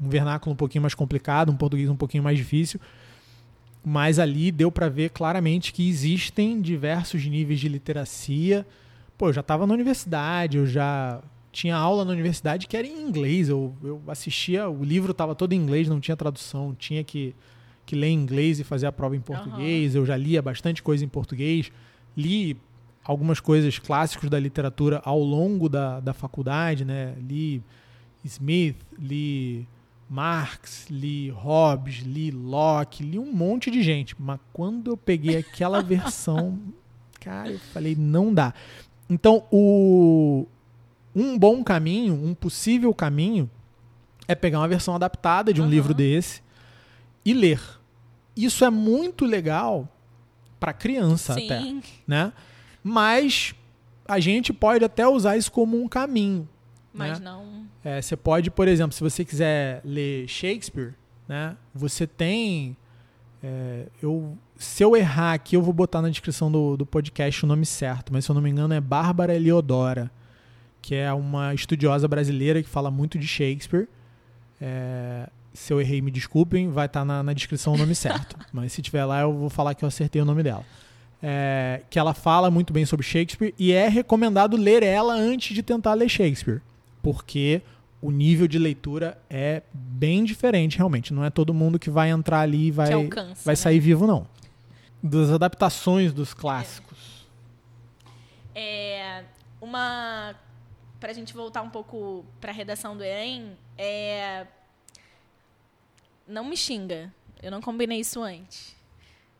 um 0.00 0.08
vernáculo 0.08 0.52
um 0.52 0.56
pouquinho 0.56 0.82
mais 0.82 0.94
complicado, 0.94 1.50
um 1.50 1.56
português 1.56 1.88
um 1.88 1.96
pouquinho 1.96 2.22
mais 2.22 2.36
difícil, 2.36 2.80
mas 3.84 4.18
ali 4.18 4.50
deu 4.50 4.70
para 4.70 4.88
ver 4.88 5.10
claramente 5.10 5.72
que 5.72 5.88
existem 5.88 6.60
diversos 6.60 7.24
níveis 7.24 7.60
de 7.60 7.68
literacia. 7.68 8.66
Pô, 9.16 9.28
eu 9.28 9.32
já 9.32 9.40
estava 9.40 9.66
na 9.66 9.72
universidade, 9.72 10.56
eu 10.56 10.66
já 10.66 11.22
tinha 11.52 11.74
aula 11.74 12.04
na 12.04 12.12
universidade 12.12 12.66
que 12.66 12.76
era 12.76 12.86
em 12.86 13.08
inglês, 13.08 13.48
eu, 13.48 13.74
eu 13.82 14.02
assistia, 14.08 14.68
o 14.68 14.84
livro 14.84 15.12
estava 15.12 15.34
todo 15.34 15.52
em 15.52 15.56
inglês, 15.56 15.88
não 15.88 16.00
tinha 16.00 16.16
tradução, 16.16 16.74
tinha 16.74 17.02
que, 17.02 17.34
que 17.86 17.96
lê 17.96 18.10
inglês 18.10 18.60
e 18.60 18.64
fazer 18.64 18.86
a 18.86 18.92
prova 18.92 19.16
em 19.16 19.20
português. 19.20 19.94
Eu 19.94 20.04
já 20.04 20.16
lia 20.16 20.42
bastante 20.42 20.82
coisa 20.82 21.04
em 21.04 21.08
português. 21.08 21.70
Li 22.16 22.56
algumas 23.06 23.38
coisas 23.38 23.78
clássicos 23.78 24.28
da 24.28 24.38
literatura 24.38 25.00
ao 25.04 25.20
longo 25.20 25.68
da, 25.68 26.00
da 26.00 26.12
faculdade, 26.12 26.84
né? 26.84 27.14
Li 27.20 27.62
Smith, 28.24 28.76
li 28.98 29.66
Marx, 30.10 30.86
li 30.90 31.30
Hobbes, 31.30 32.00
li 32.00 32.30
Locke, 32.30 33.04
li 33.04 33.18
um 33.18 33.32
monte 33.32 33.70
de 33.70 33.82
gente. 33.82 34.16
Mas 34.18 34.40
quando 34.52 34.90
eu 34.90 34.96
peguei 34.96 35.36
aquela 35.36 35.80
versão, 35.82 36.58
cara, 37.20 37.52
eu 37.52 37.58
falei, 37.58 37.94
não 37.94 38.34
dá. 38.34 38.52
Então, 39.08 39.44
o, 39.52 40.46
um 41.14 41.38
bom 41.38 41.62
caminho, 41.62 42.14
um 42.14 42.34
possível 42.34 42.92
caminho, 42.92 43.48
é 44.26 44.34
pegar 44.34 44.58
uma 44.58 44.68
versão 44.68 44.96
adaptada 44.96 45.52
de 45.52 45.60
um 45.60 45.64
uhum. 45.64 45.70
livro 45.70 45.94
desse 45.94 46.42
e 47.24 47.32
ler. 47.32 47.60
Isso 48.36 48.64
é 48.64 48.70
muito 48.70 49.24
legal 49.24 49.88
para 50.58 50.72
criança 50.72 51.34
Sim. 51.34 51.44
até, 51.44 51.74
né? 52.06 52.32
Mas 52.88 53.52
a 54.06 54.20
gente 54.20 54.52
pode 54.52 54.84
até 54.84 55.08
usar 55.08 55.36
isso 55.36 55.50
como 55.50 55.76
um 55.76 55.88
caminho. 55.88 56.48
Mas 56.94 57.18
né? 57.18 57.24
não. 57.24 57.66
É, 57.84 58.00
você 58.00 58.16
pode, 58.16 58.48
por 58.48 58.68
exemplo, 58.68 58.92
se 58.92 59.02
você 59.02 59.24
quiser 59.24 59.80
ler 59.84 60.28
Shakespeare, 60.28 60.94
né? 61.26 61.56
Você 61.74 62.06
tem. 62.06 62.76
É, 63.42 63.86
eu, 64.00 64.38
se 64.56 64.84
eu 64.84 64.96
errar 64.96 65.32
aqui, 65.32 65.56
eu 65.56 65.62
vou 65.62 65.72
botar 65.72 66.00
na 66.00 66.08
descrição 66.08 66.50
do, 66.50 66.76
do 66.76 66.86
podcast 66.86 67.44
o 67.44 67.48
nome 67.48 67.66
certo, 67.66 68.12
mas 68.12 68.24
se 68.24 68.30
eu 68.30 68.34
não 68.34 68.40
me 68.40 68.50
engano 68.50 68.72
é 68.72 68.80
Bárbara 68.80 69.34
Eliodora, 69.34 70.08
que 70.80 70.94
é 70.94 71.12
uma 71.12 71.52
estudiosa 71.54 72.06
brasileira 72.06 72.62
que 72.62 72.68
fala 72.68 72.88
muito 72.88 73.18
de 73.18 73.26
Shakespeare. 73.26 73.88
É, 74.60 75.28
se 75.52 75.72
eu 75.72 75.80
errei, 75.80 76.00
me 76.00 76.12
desculpem, 76.12 76.70
vai 76.70 76.86
estar 76.86 77.00
tá 77.00 77.04
na, 77.04 77.20
na 77.24 77.32
descrição 77.32 77.74
o 77.74 77.76
nome 77.76 77.96
certo. 77.96 78.36
Mas 78.52 78.72
se 78.72 78.80
tiver 78.80 79.04
lá, 79.04 79.22
eu 79.22 79.32
vou 79.32 79.50
falar 79.50 79.74
que 79.74 79.84
eu 79.84 79.88
acertei 79.88 80.22
o 80.22 80.24
nome 80.24 80.44
dela. 80.44 80.64
É, 81.28 81.82
que 81.90 81.98
ela 81.98 82.14
fala 82.14 82.52
muito 82.52 82.72
bem 82.72 82.86
sobre 82.86 83.04
Shakespeare 83.04 83.52
e 83.58 83.72
é 83.72 83.88
recomendado 83.88 84.56
ler 84.56 84.84
ela 84.84 85.12
antes 85.12 85.56
de 85.56 85.60
tentar 85.60 85.94
ler 85.94 86.08
Shakespeare, 86.08 86.62
porque 87.02 87.62
o 88.00 88.12
nível 88.12 88.46
de 88.46 88.60
leitura 88.60 89.20
é 89.28 89.64
bem 89.72 90.22
diferente, 90.22 90.76
realmente. 90.76 91.12
Não 91.12 91.24
é 91.24 91.30
todo 91.30 91.52
mundo 91.52 91.80
que 91.80 91.90
vai 91.90 92.10
entrar 92.10 92.42
ali 92.42 92.68
e 92.68 92.70
vai, 92.70 92.92
alcança, 92.92 93.42
vai 93.44 93.54
né? 93.54 93.56
sair 93.56 93.80
vivo, 93.80 94.06
não. 94.06 94.24
Das 95.02 95.30
adaptações 95.30 96.12
dos 96.12 96.32
clássicos. 96.32 97.26
É, 98.54 99.24
uma. 99.60 100.32
Pra 101.00 101.12
gente 101.12 101.34
voltar 101.34 101.62
um 101.62 101.70
pouco 101.70 102.24
pra 102.40 102.52
redação 102.52 102.96
do 102.96 103.02
Enem, 103.02 103.56
é, 103.76 104.46
não 106.24 106.44
me 106.44 106.56
xinga. 106.56 107.12
Eu 107.42 107.50
não 107.50 107.60
combinei 107.60 107.98
isso 107.98 108.22
antes. 108.22 108.75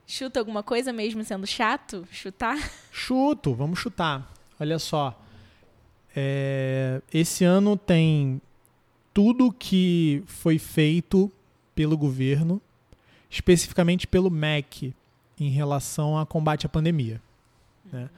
Chuta 0.07 0.39
alguma 0.39 0.63
coisa 0.63 0.93
mesmo 0.93 1.25
sendo 1.25 1.47
chato? 1.47 2.07
Chutar? 2.13 2.57
Chuto, 2.93 3.53
vamos 3.55 3.79
chutar. 3.81 4.33
Olha 4.59 4.79
só. 4.79 5.21
É, 6.15 7.03
esse 7.13 7.45
ano 7.45 7.77
tem 7.77 8.41
tudo 9.13 9.53
que 9.53 10.23
foi 10.27 10.59
feito 10.59 11.31
pelo 11.75 11.99
governo, 11.99 12.63
especificamente 13.29 14.07
pelo 14.07 14.31
MEC, 14.31 14.95
em 15.39 15.51
relação 15.51 16.17
a 16.17 16.25
combate 16.25 16.67
à 16.67 16.69
pandemia. 16.69 17.21
Né? 17.93 18.09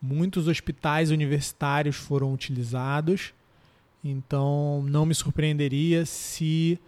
Muitos 0.00 0.48
hospitais 0.48 1.10
universitários 1.10 1.96
foram 1.96 2.32
utilizados, 2.32 3.32
então 4.02 4.82
não 4.88 5.06
me 5.06 5.14
surpreenderia 5.14 6.04
se 6.06 6.78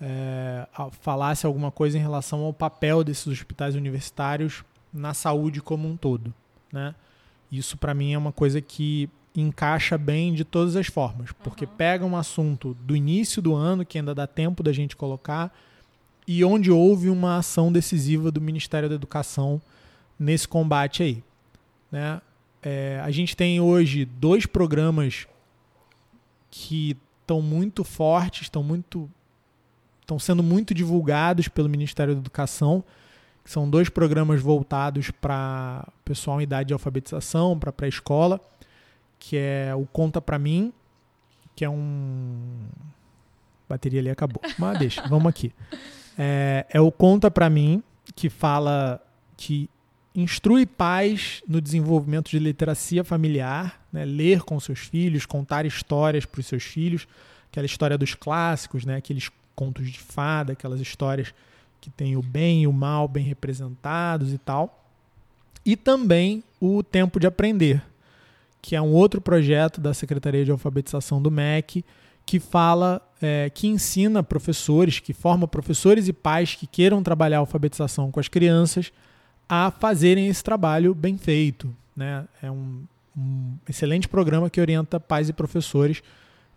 é, 0.00 0.66
falasse 1.00 1.46
alguma 1.46 1.70
coisa 1.70 1.96
em 1.96 2.00
relação 2.00 2.40
ao 2.40 2.52
papel 2.52 3.02
desses 3.02 3.26
hospitais 3.26 3.74
universitários 3.74 4.62
na 4.92 5.14
saúde 5.14 5.60
como 5.60 5.88
um 5.88 5.96
todo. 5.96 6.32
Né? 6.72 6.94
Isso, 7.50 7.76
para 7.76 7.94
mim, 7.94 8.12
é 8.12 8.18
uma 8.18 8.32
coisa 8.32 8.60
que 8.60 9.08
encaixa 9.34 9.98
bem 9.98 10.32
de 10.32 10.44
todas 10.44 10.76
as 10.76 10.86
formas, 10.86 11.30
porque 11.32 11.64
uhum. 11.66 11.70
pega 11.76 12.04
um 12.04 12.16
assunto 12.16 12.74
do 12.80 12.96
início 12.96 13.42
do 13.42 13.54
ano, 13.54 13.84
que 13.84 13.98
ainda 13.98 14.14
dá 14.14 14.26
tempo 14.26 14.62
da 14.62 14.72
gente 14.72 14.96
colocar, 14.96 15.54
e 16.26 16.44
onde 16.44 16.70
houve 16.70 17.08
uma 17.08 17.36
ação 17.36 17.70
decisiva 17.70 18.30
do 18.30 18.40
Ministério 18.40 18.88
da 18.88 18.94
Educação 18.94 19.60
nesse 20.18 20.48
combate 20.48 21.02
aí. 21.02 21.24
Né? 21.92 22.20
É, 22.62 23.00
a 23.04 23.10
gente 23.10 23.36
tem 23.36 23.60
hoje 23.60 24.04
dois 24.04 24.46
programas 24.46 25.26
que 26.50 26.96
estão 27.20 27.42
muito 27.42 27.84
fortes, 27.84 28.42
estão 28.42 28.62
muito 28.62 29.10
estão 30.06 30.20
sendo 30.20 30.42
muito 30.42 30.72
divulgados 30.72 31.48
pelo 31.48 31.68
Ministério 31.68 32.14
da 32.14 32.20
Educação, 32.20 32.84
que 33.44 33.50
são 33.50 33.68
dois 33.68 33.88
programas 33.88 34.40
voltados 34.40 35.10
para 35.10 35.86
pessoal 36.04 36.40
em 36.40 36.44
idade 36.44 36.68
de 36.68 36.72
alfabetização, 36.72 37.58
para 37.58 37.72
pré-escola, 37.72 38.40
que 39.18 39.36
é 39.36 39.74
o 39.74 39.84
Conta 39.84 40.20
Para 40.20 40.38
Mim, 40.38 40.72
que 41.56 41.64
é 41.64 41.70
um... 41.70 42.66
A 43.68 43.74
bateria 43.74 43.98
ali 43.98 44.10
acabou, 44.10 44.40
mas 44.56 44.78
deixa, 44.78 45.02
vamos 45.08 45.26
aqui. 45.26 45.52
É, 46.16 46.64
é 46.70 46.80
o 46.80 46.92
Conta 46.92 47.28
Para 47.28 47.50
Mim, 47.50 47.82
que 48.14 48.30
fala 48.30 49.02
que 49.36 49.68
instrui 50.14 50.64
pais 50.64 51.42
no 51.48 51.60
desenvolvimento 51.60 52.30
de 52.30 52.38
literacia 52.38 53.02
familiar, 53.02 53.84
né? 53.92 54.04
ler 54.04 54.42
com 54.42 54.58
seus 54.60 54.78
filhos, 54.78 55.26
contar 55.26 55.66
histórias 55.66 56.24
para 56.24 56.40
os 56.40 56.46
seus 56.46 56.62
filhos, 56.62 57.08
aquela 57.50 57.66
história 57.66 57.98
dos 57.98 58.14
clássicos, 58.14 58.84
né? 58.84 58.96
aqueles 58.96 59.30
contos 59.56 59.90
de 59.90 59.98
fada, 59.98 60.52
aquelas 60.52 60.80
histórias 60.80 61.34
que 61.80 61.90
tem 61.90 62.16
o 62.16 62.22
bem 62.22 62.62
e 62.62 62.66
o 62.66 62.72
mal 62.72 63.08
bem 63.08 63.24
representados 63.24 64.32
e 64.32 64.38
tal. 64.38 64.84
E 65.64 65.74
também 65.74 66.44
o 66.60 66.82
Tempo 66.82 67.18
de 67.18 67.26
Aprender, 67.26 67.82
que 68.62 68.76
é 68.76 68.80
um 68.80 68.92
outro 68.92 69.20
projeto 69.20 69.80
da 69.80 69.92
Secretaria 69.92 70.44
de 70.44 70.50
Alfabetização 70.52 71.20
do 71.20 71.30
MEC, 71.30 71.84
que 72.24 72.40
fala, 72.40 73.00
é, 73.22 73.50
que 73.50 73.68
ensina 73.68 74.22
professores, 74.22 74.98
que 74.98 75.12
forma 75.12 75.46
professores 75.46 76.08
e 76.08 76.12
pais 76.12 76.54
que 76.54 76.66
queiram 76.66 77.02
trabalhar 77.02 77.38
a 77.38 77.40
alfabetização 77.40 78.10
com 78.10 78.20
as 78.20 78.28
crianças 78.28 78.92
a 79.48 79.70
fazerem 79.70 80.26
esse 80.26 80.42
trabalho 80.42 80.92
bem 80.94 81.16
feito. 81.16 81.72
Né? 81.96 82.26
É 82.42 82.50
um, 82.50 82.82
um 83.16 83.54
excelente 83.68 84.08
programa 84.08 84.50
que 84.50 84.60
orienta 84.60 84.98
pais 84.98 85.28
e 85.28 85.32
professores 85.32 86.02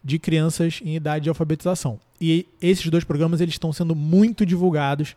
de 0.04 0.18
crianças 0.18 0.80
em 0.84 0.96
idade 0.96 1.24
de 1.24 1.30
alfabetização. 1.30 2.00
E 2.20 2.46
esses 2.62 2.90
dois 2.90 3.04
programas 3.04 3.42
eles 3.42 3.56
estão 3.56 3.72
sendo 3.72 3.96
muito 3.96 4.46
divulgados 4.46 5.16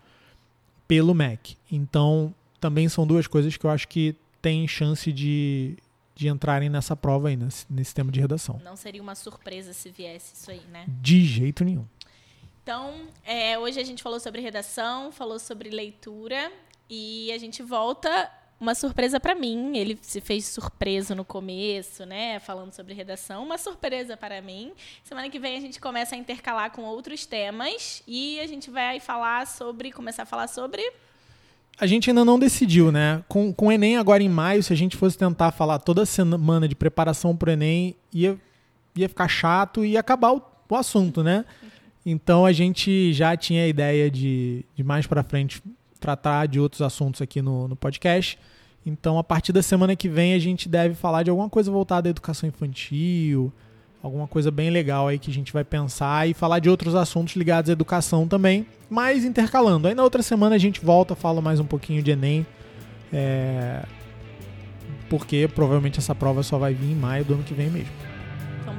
pelo 0.87 1.15
MEC. 1.15 1.57
Então, 1.71 2.35
também 2.61 2.89
são 2.89 3.07
duas 3.07 3.27
coisas 3.27 3.57
que 3.57 3.65
eu 3.65 3.71
acho 3.71 3.89
que 3.89 4.15
têm 4.41 4.67
chance 4.67 5.13
de, 5.13 5.77
de 6.15 6.29
entrarem 6.29 6.69
nessa 6.69 6.97
prova 6.97 7.29
aí, 7.29 7.37
nesse, 7.37 7.67
nesse 7.71 7.95
tema 7.95 8.11
de 8.11 8.21
redação. 8.21 8.61
Não 8.65 8.77
seria 8.77 9.03
uma 9.03 9.15
surpresa 9.15 9.73
se 9.73 9.91
viesse 9.91 10.35
isso 10.35 10.51
aí, 10.51 10.63
né? 10.71 10.87
De 10.89 11.25
jeito 11.25 11.65
nenhum. 11.65 11.85
Então, 12.63 12.95
é, 13.25 13.59
hoje 13.59 13.81
a 13.81 13.85
gente 13.85 14.03
falou 14.03 14.21
sobre 14.21 14.41
redação, 14.41 15.11
falou 15.11 15.39
sobre 15.39 15.69
leitura 15.71 16.53
e 16.89 17.33
a 17.33 17.39
gente 17.39 17.63
volta 17.63 18.31
uma 18.63 18.77
surpresa 18.77 19.19
para 19.19 19.35
mim. 19.35 19.77
Ele 19.77 19.99
se 20.01 20.21
fez 20.21 20.47
surpreso 20.47 21.17
no 21.17 21.25
começo, 21.25 22.07
né? 22.07 22.39
Falando 22.39 22.73
sobre 22.73 22.95
redação. 22.95 23.43
Uma 23.43 23.59
surpresa 23.59 24.17
para 24.17 24.41
mim. 24.41 24.71
Semana 25.03 25.29
que 25.29 25.41
vem 25.41 25.57
a 25.57 25.61
gente 25.61 25.81
começa 25.81 26.15
a 26.15 26.19
intercalar 26.19 26.71
com 26.71 26.83
outros 26.83 27.27
temas 27.27 28.05
e 28.07 28.39
a 28.39 28.47
gente 28.47 28.71
vai 28.71 29.01
falar 29.01 29.49
sobre. 29.49 29.91
começar 29.91 30.23
a 30.23 30.27
falar 30.27 30.47
sobre. 30.47 30.81
A 31.77 31.89
gente 31.89 32.09
ainda 32.09 32.25
não 32.25 32.39
decidiu, 32.39 32.93
né? 32.93 33.25
Com, 33.29 33.53
com 33.53 33.67
o 33.67 33.73
Enem 33.73 33.97
agora 33.97 34.23
em 34.23 34.29
maio, 34.29 34.63
se 34.63 34.73
a 34.73 34.77
gente 34.77 34.97
fosse 34.97 35.19
tentar 35.19 35.51
falar 35.51 35.81
toda 35.81 36.07
semana 36.07 36.69
de 36.69 36.77
preparação 36.77 37.37
para 37.37 37.51
o 37.51 37.53
Enem, 37.55 37.97
ia, 38.13 38.39
ia 38.95 39.09
ficar 39.09 39.27
chato 39.27 39.85
e 39.85 39.93
ia 39.93 40.01
acabar 40.01 40.35
o, 40.35 40.43
o 40.69 40.77
assunto, 40.77 41.25
né? 41.25 41.45
Então 42.07 42.47
a 42.47 42.53
gente 42.53 43.13
já 43.13 43.37
tinha 43.37 43.65
a 43.65 43.67
ideia 43.67 44.09
de, 44.09 44.65
de 44.77 44.85
mais 44.85 45.05
para 45.05 45.25
frente 45.25 45.61
tratar 45.99 46.47
de 46.47 46.61
outros 46.61 46.81
assuntos 46.83 47.21
aqui 47.21 47.43
no, 47.43 47.67
no 47.67 47.75
podcast. 47.75 48.39
Então, 48.85 49.19
a 49.19 49.25
partir 49.25 49.53
da 49.53 49.63
semana 49.63 49.95
que 49.95 50.09
vem, 50.09 50.35
a 50.35 50.39
gente 50.39 50.69
deve 50.69 50.95
falar 50.95 51.23
de 51.23 51.31
alguma 51.31 51.49
coisa 51.49 51.71
voltada 51.71 52.09
à 52.09 52.11
educação 52.11 52.49
infantil, 52.49 53.53
alguma 54.03 54.27
coisa 54.27 54.51
bem 54.51 54.71
legal 54.71 55.07
aí 55.07 55.19
que 55.19 55.31
a 55.31 55.35
gente 55.35 55.53
vai 55.53 55.63
pensar 55.63 56.29
e 56.29 56.35
falar 56.35 56.59
de 56.59 56.69
outros 56.69 56.95
assuntos 56.95 57.37
ligados 57.37 57.71
à 57.71 57.73
educação 57.73 58.27
também, 58.27 58.67
mas 58.91 59.25
intercalando. 59.25 59.87
Aí 59.87 59.95
na 59.95 60.03
outra 60.03 60.23
semana 60.23 60.57
a 60.57 60.59
gente 60.59 60.85
volta, 60.85 61.15
fala 61.15 61.41
mais 61.41 61.61
um 61.61 61.65
pouquinho 61.65 62.03
de 62.03 62.11
Enem, 62.11 62.45
é... 63.13 63.85
porque 65.09 65.49
provavelmente 65.55 66.01
essa 66.01 66.15
prova 66.15 66.43
só 66.43 66.59
vai 66.59 66.75
vir 66.75 66.91
em 66.91 66.97
maio 66.97 67.25
do 67.25 67.35
ano 67.35 67.45
que 67.45 67.55
vem 67.55 67.71
mesmo. 67.71 68.12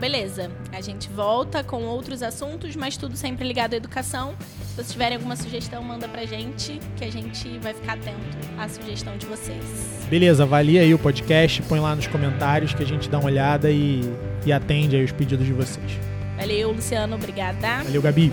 Beleza. 0.04 0.52
A 0.74 0.82
gente 0.82 1.08
volta 1.08 1.64
com 1.64 1.84
outros 1.84 2.22
assuntos, 2.22 2.76
mas 2.76 2.98
tudo 2.98 3.16
sempre 3.16 3.48
ligado 3.48 3.74
à 3.74 3.78
educação. 3.78 4.36
Se 4.66 4.76
vocês 4.76 4.92
tiverem 4.92 5.16
alguma 5.16 5.38
sugestão, 5.38 5.82
manda 5.82 6.10
pra 6.10 6.26
gente, 6.26 6.78
que 6.98 7.06
a 7.06 7.10
gente 7.10 7.58
vai 7.60 7.74
ficar 7.74 7.94
atento 7.94 8.38
à 8.58 8.68
sugestão 8.68 9.18
de 9.18 9.26
vocês. 9.26 9.64
Beleza, 10.10 10.44
avalia 10.44 10.82
aí 10.82 10.94
o 10.94 11.00
podcast, 11.00 11.62
põe 11.62 11.80
lá 11.80 11.96
nos 11.96 12.06
comentários 12.08 12.74
que 12.74 12.84
a 12.84 12.86
gente 12.86 13.10
dá 13.10 13.18
uma 13.18 13.28
olhada 13.28 13.72
e, 13.72 14.02
e 14.46 14.52
atende 14.52 14.98
aí 14.98 15.06
os 15.06 15.14
pedidos 15.14 15.46
de 15.46 15.54
vocês. 15.54 15.98
Valeu, 16.36 16.74
Luciano. 16.74 17.16
Obrigada. 17.16 17.82
Valeu, 17.86 18.02
Gabi. 18.02 18.30